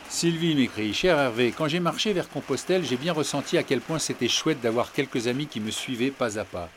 Sylvie 0.10 0.54
m'écrit 0.54 0.94
Cher 0.94 1.18
Hervé, 1.18 1.52
quand 1.52 1.68
j'ai 1.68 1.80
marché 1.80 2.14
vers 2.14 2.30
Compostelle, 2.30 2.86
j'ai 2.86 2.98
bien 2.98 3.14
ressenti 3.14 3.58
à 3.58 3.64
quel 3.64 3.82
point 3.82 3.98
c'était 3.98 4.28
chouette 4.28 4.62
d'avoir 4.62 4.92
quelques 4.92 5.26
amis 5.26 5.48
qui 5.48 5.60
me 5.60 5.72
suivaient 5.72 6.12
pas 6.12 6.38
à 6.38 6.46
pas. 6.46 6.70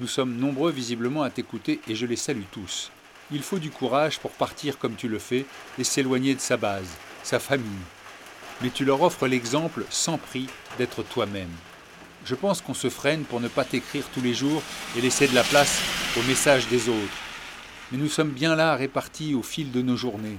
Nous 0.00 0.08
sommes 0.08 0.36
nombreux 0.36 0.72
visiblement 0.72 1.22
à 1.22 1.30
t'écouter 1.30 1.80
et 1.86 1.94
je 1.94 2.04
les 2.04 2.16
salue 2.16 2.50
tous. 2.50 2.90
Il 3.30 3.44
faut 3.44 3.60
du 3.60 3.70
courage 3.70 4.18
pour 4.18 4.32
partir 4.32 4.76
comme 4.78 4.96
tu 4.96 5.06
le 5.06 5.20
fais 5.20 5.46
et 5.78 5.84
s'éloigner 5.84 6.34
de 6.34 6.40
sa 6.40 6.56
base, 6.56 6.88
sa 7.22 7.38
famille, 7.38 7.70
mais 8.60 8.70
tu 8.70 8.84
leur 8.84 9.02
offres 9.02 9.28
l'exemple 9.28 9.84
sans 9.88 10.18
prix 10.18 10.48
d'être 10.78 11.04
toi-même. 11.04 11.52
Je 12.24 12.34
pense 12.34 12.60
qu'on 12.60 12.74
se 12.74 12.90
freine 12.90 13.22
pour 13.22 13.40
ne 13.40 13.48
pas 13.48 13.64
t'écrire 13.64 14.04
tous 14.12 14.20
les 14.20 14.34
jours 14.34 14.62
et 14.96 15.00
laisser 15.00 15.28
de 15.28 15.34
la 15.36 15.44
place 15.44 15.80
au 16.18 16.22
message 16.22 16.66
des 16.66 16.88
autres. 16.88 17.23
Mais 17.94 18.00
nous 18.00 18.08
sommes 18.08 18.30
bien 18.30 18.56
là 18.56 18.74
répartis 18.74 19.36
au 19.36 19.42
fil 19.44 19.70
de 19.70 19.80
nos 19.80 19.96
journées. 19.96 20.38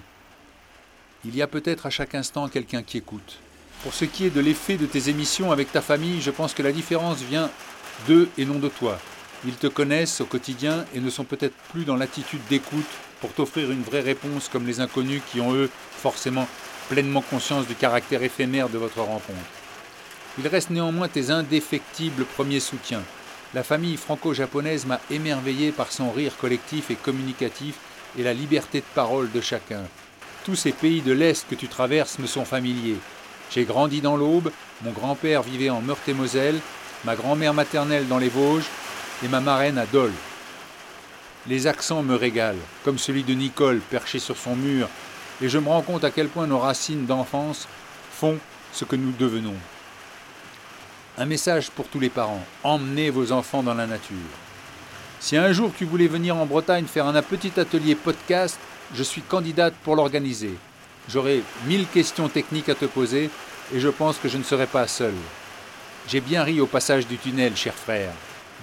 Il 1.23 1.33
y 1.37 1.41
a 1.41 1.47
peut-être 1.47 1.85
à 1.85 1.89
chaque 1.89 2.13
instant 2.13 2.49
quelqu'un 2.49 2.83
qui 2.83 2.97
écoute. 2.97 3.37
Pour 3.81 3.93
ce 3.93 4.03
qui 4.03 4.25
est 4.25 4.29
de 4.29 4.41
l'effet 4.41 4.75
de 4.75 4.85
tes 4.85 5.07
émissions 5.07 5.53
avec 5.53 5.71
ta 5.71 5.79
famille, 5.79 6.21
je 6.21 6.31
pense 6.31 6.53
que 6.53 6.63
la 6.63 6.73
différence 6.73 7.21
vient 7.21 7.49
d'eux 8.09 8.27
et 8.37 8.43
non 8.43 8.59
de 8.59 8.67
toi. 8.67 8.99
Ils 9.45 9.55
te 9.55 9.67
connaissent 9.67 10.19
au 10.19 10.25
quotidien 10.25 10.83
et 10.93 10.99
ne 10.99 11.09
sont 11.09 11.23
peut-être 11.23 11.55
plus 11.71 11.85
dans 11.85 11.95
l'attitude 11.95 12.45
d'écoute 12.49 12.83
pour 13.21 13.31
t'offrir 13.31 13.71
une 13.71 13.83
vraie 13.83 14.01
réponse 14.01 14.49
comme 14.49 14.67
les 14.67 14.81
inconnus 14.81 15.21
qui 15.31 15.39
ont 15.39 15.53
eux 15.53 15.69
forcément 15.91 16.49
pleinement 16.89 17.21
conscience 17.21 17.67
du 17.67 17.75
caractère 17.75 18.21
éphémère 18.21 18.67
de 18.67 18.77
votre 18.77 18.99
rencontre. 18.99 19.39
Il 20.39 20.47
reste 20.49 20.71
néanmoins 20.71 21.07
tes 21.07 21.31
indéfectibles 21.31 22.25
premiers 22.25 22.59
soutiens. 22.59 23.03
La 23.55 23.63
famille 23.63 23.95
franco-japonaise 23.95 24.85
m'a 24.85 24.99
émerveillé 25.09 25.71
par 25.71 25.89
son 25.89 26.11
rire 26.11 26.35
collectif 26.35 26.91
et 26.91 26.95
communicatif 26.95 27.75
et 28.19 28.23
la 28.23 28.33
liberté 28.33 28.81
de 28.81 28.85
parole 28.93 29.31
de 29.31 29.39
chacun. 29.39 29.83
Tous 30.43 30.55
ces 30.55 30.73
pays 30.73 30.99
de 30.99 31.13
l'Est 31.13 31.47
que 31.47 31.55
tu 31.55 31.69
traverses 31.69 32.19
me 32.19 32.27
sont 32.27 32.43
familiers. 32.43 32.97
J'ai 33.49 33.63
grandi 33.63 34.01
dans 34.01 34.17
l'Aube, 34.17 34.51
mon 34.83 34.91
grand-père 34.91 35.41
vivait 35.41 35.69
en 35.69 35.79
Meurthe-et-Moselle, 35.79 36.59
ma 37.05 37.15
grand-mère 37.15 37.53
maternelle 37.53 38.09
dans 38.09 38.17
les 38.17 38.27
Vosges 38.27 38.69
et 39.23 39.29
ma 39.29 39.39
marraine 39.39 39.77
à 39.77 39.85
Dole. 39.85 40.11
Les 41.47 41.65
accents 41.65 42.03
me 42.03 42.15
régalent, 42.15 42.59
comme 42.83 42.99
celui 42.99 43.23
de 43.23 43.33
Nicole 43.33 43.79
perché 43.89 44.19
sur 44.19 44.35
son 44.35 44.57
mur 44.57 44.89
et 45.41 45.47
je 45.47 45.59
me 45.59 45.69
rends 45.69 45.81
compte 45.81 46.03
à 46.03 46.11
quel 46.11 46.27
point 46.27 46.45
nos 46.45 46.59
racines 46.59 47.05
d'enfance 47.05 47.69
font 48.11 48.37
ce 48.73 48.83
que 48.83 48.97
nous 48.97 49.13
devenons. 49.17 49.55
Un 51.17 51.25
message 51.25 51.71
pour 51.71 51.87
tous 51.87 52.01
les 52.01 52.09
parents, 52.09 52.43
emmenez 52.61 53.09
vos 53.09 53.31
enfants 53.31 53.63
dans 53.63 53.73
la 53.73 53.87
nature. 53.87 54.17
Si 55.21 55.37
un 55.37 55.53
jour 55.53 55.71
tu 55.77 55.85
voulais 55.85 56.07
venir 56.07 56.35
en 56.35 56.45
Bretagne 56.45 56.87
faire 56.87 57.07
un 57.07 57.21
petit 57.21 57.57
atelier 57.57 57.95
podcast, 57.95 58.59
je 58.93 59.01
suis 59.01 59.21
candidate 59.21 59.73
pour 59.75 59.95
l'organiser. 59.95 60.53
J'aurai 61.07 61.41
mille 61.67 61.87
questions 61.87 62.27
techniques 62.27 62.67
à 62.67 62.75
te 62.75 62.83
poser 62.83 63.29
et 63.73 63.79
je 63.79 63.87
pense 63.87 64.17
que 64.17 64.27
je 64.27 64.37
ne 64.37 64.43
serai 64.43 64.67
pas 64.67 64.87
seul. 64.87 65.13
J'ai 66.09 66.19
bien 66.19 66.43
ri 66.43 66.59
au 66.59 66.67
passage 66.67 67.07
du 67.07 67.17
tunnel, 67.17 67.55
cher 67.55 67.73
frère. 67.73 68.11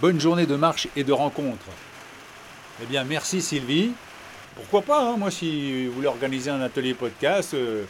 Bonne 0.02 0.20
journée 0.20 0.44
de 0.44 0.54
marche 0.54 0.88
et 0.94 1.04
de 1.04 1.12
rencontre. 1.12 1.64
Eh 2.82 2.84
bien, 2.84 3.04
merci 3.04 3.40
Sylvie. 3.40 3.92
pourquoi 4.56 4.82
pas 4.82 5.00
hein? 5.00 5.16
Moi, 5.16 5.30
si 5.30 5.86
vous 5.86 5.94
voulez 5.94 6.06
organiser 6.06 6.50
un 6.50 6.60
atelier 6.60 6.92
podcast, 6.92 7.54
euh, 7.54 7.84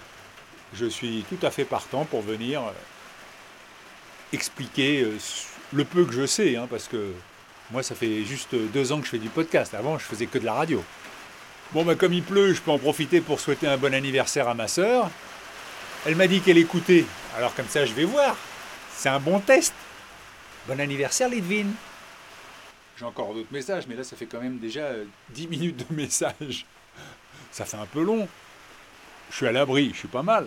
je 0.73 0.87
suis 0.87 1.25
tout 1.29 1.45
à 1.45 1.51
fait 1.51 1.65
partant 1.65 2.05
pour 2.05 2.23
venir 2.23 2.63
euh, 2.63 2.71
expliquer 4.33 5.03
euh, 5.03 5.19
le 5.73 5.85
peu 5.85 6.05
que 6.05 6.13
je 6.13 6.27
sais, 6.27 6.57
hein, 6.57 6.67
parce 6.71 6.89
que 6.89 7.13
moi, 7.71 7.83
ça 7.83 7.95
fait 7.95 8.25
juste 8.25 8.55
deux 8.55 8.93
ans 8.93 8.99
que 9.01 9.07
je 9.07 9.11
fais 9.11 9.19
du 9.19 9.29
podcast. 9.29 9.75
Avant, 9.75 9.99
je 9.99 10.05
faisais 10.05 10.27
que 10.27 10.39
de 10.39 10.45
la 10.45 10.55
radio. 10.55 10.85
Bon, 11.73 11.85
bah, 11.85 11.95
comme 11.95 12.13
il 12.13 12.23
pleut, 12.23 12.53
je 12.53 12.61
peux 12.61 12.71
en 12.71 12.79
profiter 12.79 13.21
pour 13.21 13.41
souhaiter 13.41 13.67
un 13.67 13.79
bon 13.79 13.95
anniversaire 13.95 14.49
à 14.49 14.55
ma 14.55 14.69
sœur. 14.69 15.11
Elle 16.05 16.17
m'a 16.17 16.27
dit 16.27 16.41
qu'elle 16.41 16.59
écoutait, 16.59 17.05
alors 17.37 17.55
comme 17.55 17.69
ça, 17.69 17.87
je 17.87 17.95
vais 17.95 18.05
voir. 18.05 18.37
C'est 18.95 19.09
un 19.09 19.21
bon 19.21 19.41
test. 19.41 19.73
Bon 20.67 20.79
anniversaire, 20.79 21.29
Lidvin. 21.29 21.69
J'ai 22.99 23.05
encore 23.05 23.33
d'autres 23.33 23.53
messages, 23.53 23.87
mais 23.89 23.95
là, 23.95 24.05
ça 24.05 24.17
fait 24.17 24.27
quand 24.27 24.41
même 24.41 24.59
déjà 24.59 24.91
10 25.31 25.49
minutes 25.49 25.89
de 25.89 25.95
messages. 25.95 26.67
Ça 27.51 27.65
fait 27.65 27.77
un 27.77 27.87
peu 27.87 28.03
long. 28.03 28.29
Je 29.31 29.37
suis 29.37 29.47
à 29.47 29.53
l'abri, 29.53 29.91
je 29.93 29.99
suis 30.01 30.09
pas 30.09 30.23
mal. 30.23 30.47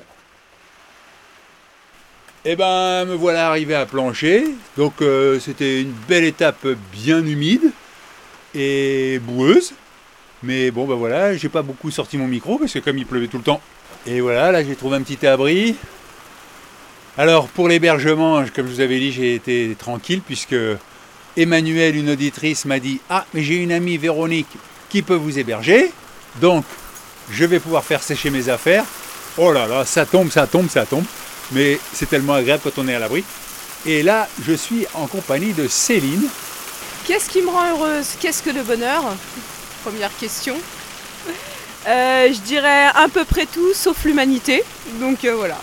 Eh 2.47 2.55
ben, 2.55 3.05
me 3.05 3.15
voilà 3.15 3.49
arrivé 3.49 3.73
à 3.73 3.87
plancher. 3.87 4.45
Donc, 4.77 5.01
euh, 5.01 5.39
c'était 5.39 5.81
une 5.81 5.93
belle 6.07 6.23
étape 6.23 6.67
bien 6.93 7.25
humide 7.25 7.71
et 8.53 9.19
boueuse. 9.23 9.73
Mais 10.43 10.69
bon, 10.69 10.85
ben 10.85 10.93
voilà, 10.93 11.35
j'ai 11.35 11.49
pas 11.49 11.63
beaucoup 11.63 11.89
sorti 11.89 12.19
mon 12.19 12.27
micro 12.27 12.59
parce 12.59 12.73
que 12.73 12.79
comme 12.79 12.99
il 12.99 13.07
pleuvait 13.07 13.29
tout 13.29 13.37
le 13.37 13.43
temps. 13.43 13.61
Et 14.05 14.21
voilà, 14.21 14.51
là, 14.51 14.63
j'ai 14.63 14.75
trouvé 14.75 14.97
un 14.97 15.01
petit 15.01 15.25
abri. 15.25 15.75
Alors, 17.17 17.47
pour 17.47 17.67
l'hébergement, 17.67 18.43
comme 18.55 18.67
je 18.67 18.73
vous 18.73 18.81
avais 18.81 18.99
dit, 18.99 19.11
j'ai 19.11 19.33
été 19.33 19.75
tranquille 19.75 20.21
puisque 20.21 20.55
Emmanuel, 21.35 21.95
une 21.95 22.11
auditrice, 22.11 22.65
m'a 22.65 22.77
dit 22.77 23.01
Ah, 23.09 23.25
mais 23.33 23.41
j'ai 23.41 23.55
une 23.55 23.71
amie, 23.71 23.97
Véronique, 23.97 24.55
qui 24.89 25.01
peut 25.01 25.15
vous 25.15 25.39
héberger. 25.39 25.91
Donc, 26.41 26.63
je 27.31 27.43
vais 27.43 27.59
pouvoir 27.59 27.83
faire 27.83 28.03
sécher 28.03 28.29
mes 28.29 28.49
affaires. 28.49 28.85
Oh 29.39 29.51
là 29.51 29.65
là, 29.65 29.83
ça 29.83 30.05
tombe, 30.05 30.29
ça 30.29 30.45
tombe, 30.45 30.69
ça 30.69 30.85
tombe 30.85 31.05
mais 31.51 31.79
c'est 31.93 32.09
tellement 32.09 32.33
agréable 32.33 32.61
quand 32.63 32.81
on 32.81 32.87
est 32.87 32.95
à 32.95 32.99
l'abri. 32.99 33.23
Et 33.85 34.01
là, 34.03 34.27
je 34.45 34.53
suis 34.53 34.85
en 34.93 35.07
compagnie 35.07 35.53
de 35.53 35.67
Céline. 35.67 36.27
Qu'est-ce 37.05 37.29
qui 37.29 37.41
me 37.41 37.49
rend 37.49 37.69
heureuse? 37.71 38.07
Qu'est-ce 38.19 38.41
que 38.41 38.49
le 38.49 38.63
bonheur? 38.63 39.03
Première 39.83 40.15
question. 40.17 40.55
Euh, 41.87 42.33
je 42.33 42.39
dirais 42.39 42.85
à 42.95 43.07
peu 43.13 43.23
près 43.25 43.45
tout 43.45 43.71
sauf 43.75 44.05
l'humanité. 44.05 44.63
Donc 44.99 45.23
euh, 45.23 45.35
voilà. 45.35 45.61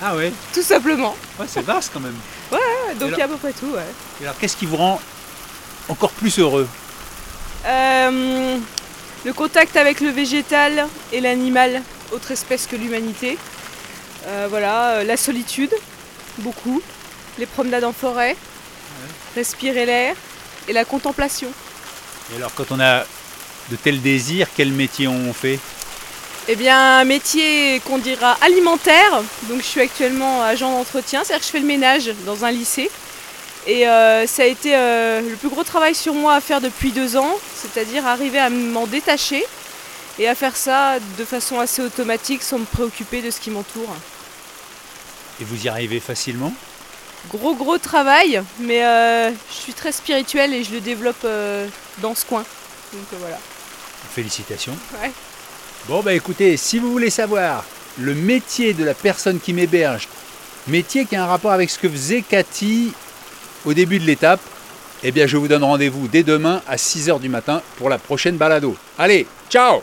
Ah 0.00 0.14
ouais? 0.14 0.32
Tout 0.54 0.62
simplement. 0.62 1.16
Ouais, 1.40 1.46
c'est 1.48 1.62
vaste 1.62 1.90
quand 1.92 1.98
même. 1.98 2.14
Ouais, 2.52 2.94
donc 3.00 3.10
il 3.14 3.18
y 3.18 3.20
a 3.20 3.24
à 3.24 3.28
peu 3.28 3.34
près 3.36 3.52
tout, 3.52 3.72
ouais. 3.74 3.82
Et 4.20 4.24
alors 4.24 4.38
qu'est-ce 4.38 4.56
qui 4.56 4.64
vous 4.66 4.76
rend 4.76 5.00
encore 5.88 6.12
plus 6.12 6.38
heureux? 6.38 6.68
Euh, 7.66 8.56
Le 9.24 9.32
contact 9.32 9.76
avec 9.76 10.00
le 10.00 10.10
végétal 10.10 10.86
et 11.12 11.20
l'animal, 11.20 11.82
autre 12.12 12.30
espèce 12.30 12.68
que 12.68 12.76
l'humanité. 12.76 13.36
Euh, 14.26 14.46
voilà, 14.50 14.96
euh, 14.96 15.04
la 15.04 15.16
solitude, 15.16 15.72
beaucoup. 16.38 16.82
Les 17.38 17.46
promenades 17.46 17.84
en 17.84 17.92
forêt, 17.92 18.34
respirer 19.34 19.86
l'air 19.86 20.16
et 20.68 20.72
la 20.72 20.84
contemplation. 20.84 21.48
Et 22.32 22.36
alors, 22.36 22.52
quand 22.54 22.70
on 22.70 22.80
a 22.80 23.04
de 23.70 23.76
tels 23.76 24.00
désirs, 24.00 24.48
quel 24.56 24.72
métier 24.72 25.06
on 25.06 25.32
fait? 25.32 25.58
Eh 26.48 26.56
bien, 26.56 27.00
un 27.00 27.04
métier 27.04 27.80
qu'on 27.80 27.98
dira 27.98 28.38
alimentaire. 28.40 29.22
Donc, 29.42 29.58
je 29.58 29.66
suis 29.66 29.80
actuellement 29.80 30.42
agent 30.42 30.70
d'entretien, 30.70 31.22
c'est-à-dire 31.22 31.40
que 31.40 31.46
je 31.46 31.50
fais 31.50 31.60
le 31.60 31.66
ménage 31.66 32.10
dans 32.24 32.44
un 32.44 32.50
lycée. 32.50 32.90
Et 33.66 33.86
euh, 33.86 34.26
ça 34.26 34.42
a 34.42 34.46
été 34.46 34.70
le 34.72 35.34
plus 35.36 35.48
gros 35.48 35.64
travail 35.64 35.94
sur 35.94 36.14
moi 36.14 36.34
à 36.34 36.40
faire 36.40 36.60
depuis 36.60 36.90
deux 36.90 37.16
ans, 37.16 37.36
c'est-à-dire 37.54 38.06
arriver 38.06 38.38
à 38.38 38.48
m'en 38.48 38.86
détacher 38.86 39.44
et 40.18 40.28
à 40.28 40.34
faire 40.34 40.56
ça 40.56 40.94
de 41.18 41.24
façon 41.24 41.60
assez 41.60 41.82
automatique 41.82 42.42
sans 42.42 42.58
me 42.58 42.64
préoccuper 42.64 43.22
de 43.22 43.30
ce 43.30 43.40
qui 43.40 43.50
m'entoure. 43.50 43.94
Et 45.40 45.44
vous 45.44 45.66
y 45.66 45.68
arrivez 45.68 46.00
facilement 46.00 46.52
Gros 47.30 47.54
gros 47.54 47.78
travail, 47.78 48.40
mais 48.60 48.84
euh, 48.84 49.30
je 49.50 49.54
suis 49.54 49.72
très 49.72 49.90
spirituelle 49.90 50.54
et 50.54 50.62
je 50.62 50.72
le 50.72 50.80
développe 50.80 51.24
euh, 51.24 51.66
dans 52.00 52.14
ce 52.14 52.24
coin. 52.24 52.44
Donc 52.92 53.02
euh, 53.12 53.16
voilà. 53.18 53.38
Félicitations. 54.14 54.76
Ouais. 55.02 55.10
Bon 55.88 56.02
bah 56.02 56.14
écoutez, 56.14 56.56
si 56.56 56.78
vous 56.78 56.92
voulez 56.92 57.10
savoir 57.10 57.64
le 57.98 58.14
métier 58.14 58.74
de 58.74 58.84
la 58.84 58.94
personne 58.94 59.40
qui 59.40 59.52
m'héberge, 59.52 60.08
métier 60.68 61.04
qui 61.04 61.16
a 61.16 61.24
un 61.24 61.26
rapport 61.26 61.52
avec 61.52 61.70
ce 61.70 61.78
que 61.78 61.88
faisait 61.88 62.22
Cathy 62.22 62.92
au 63.64 63.74
début 63.74 63.98
de 63.98 64.04
l'étape, 64.04 64.40
eh 65.02 65.10
bien 65.10 65.26
je 65.26 65.36
vous 65.36 65.48
donne 65.48 65.64
rendez-vous 65.64 66.06
dès 66.06 66.22
demain 66.22 66.62
à 66.68 66.76
6h 66.76 67.20
du 67.20 67.28
matin 67.28 67.60
pour 67.78 67.88
la 67.88 67.98
prochaine 67.98 68.36
balado. 68.36 68.76
Allez, 68.98 69.26
ciao 69.50 69.82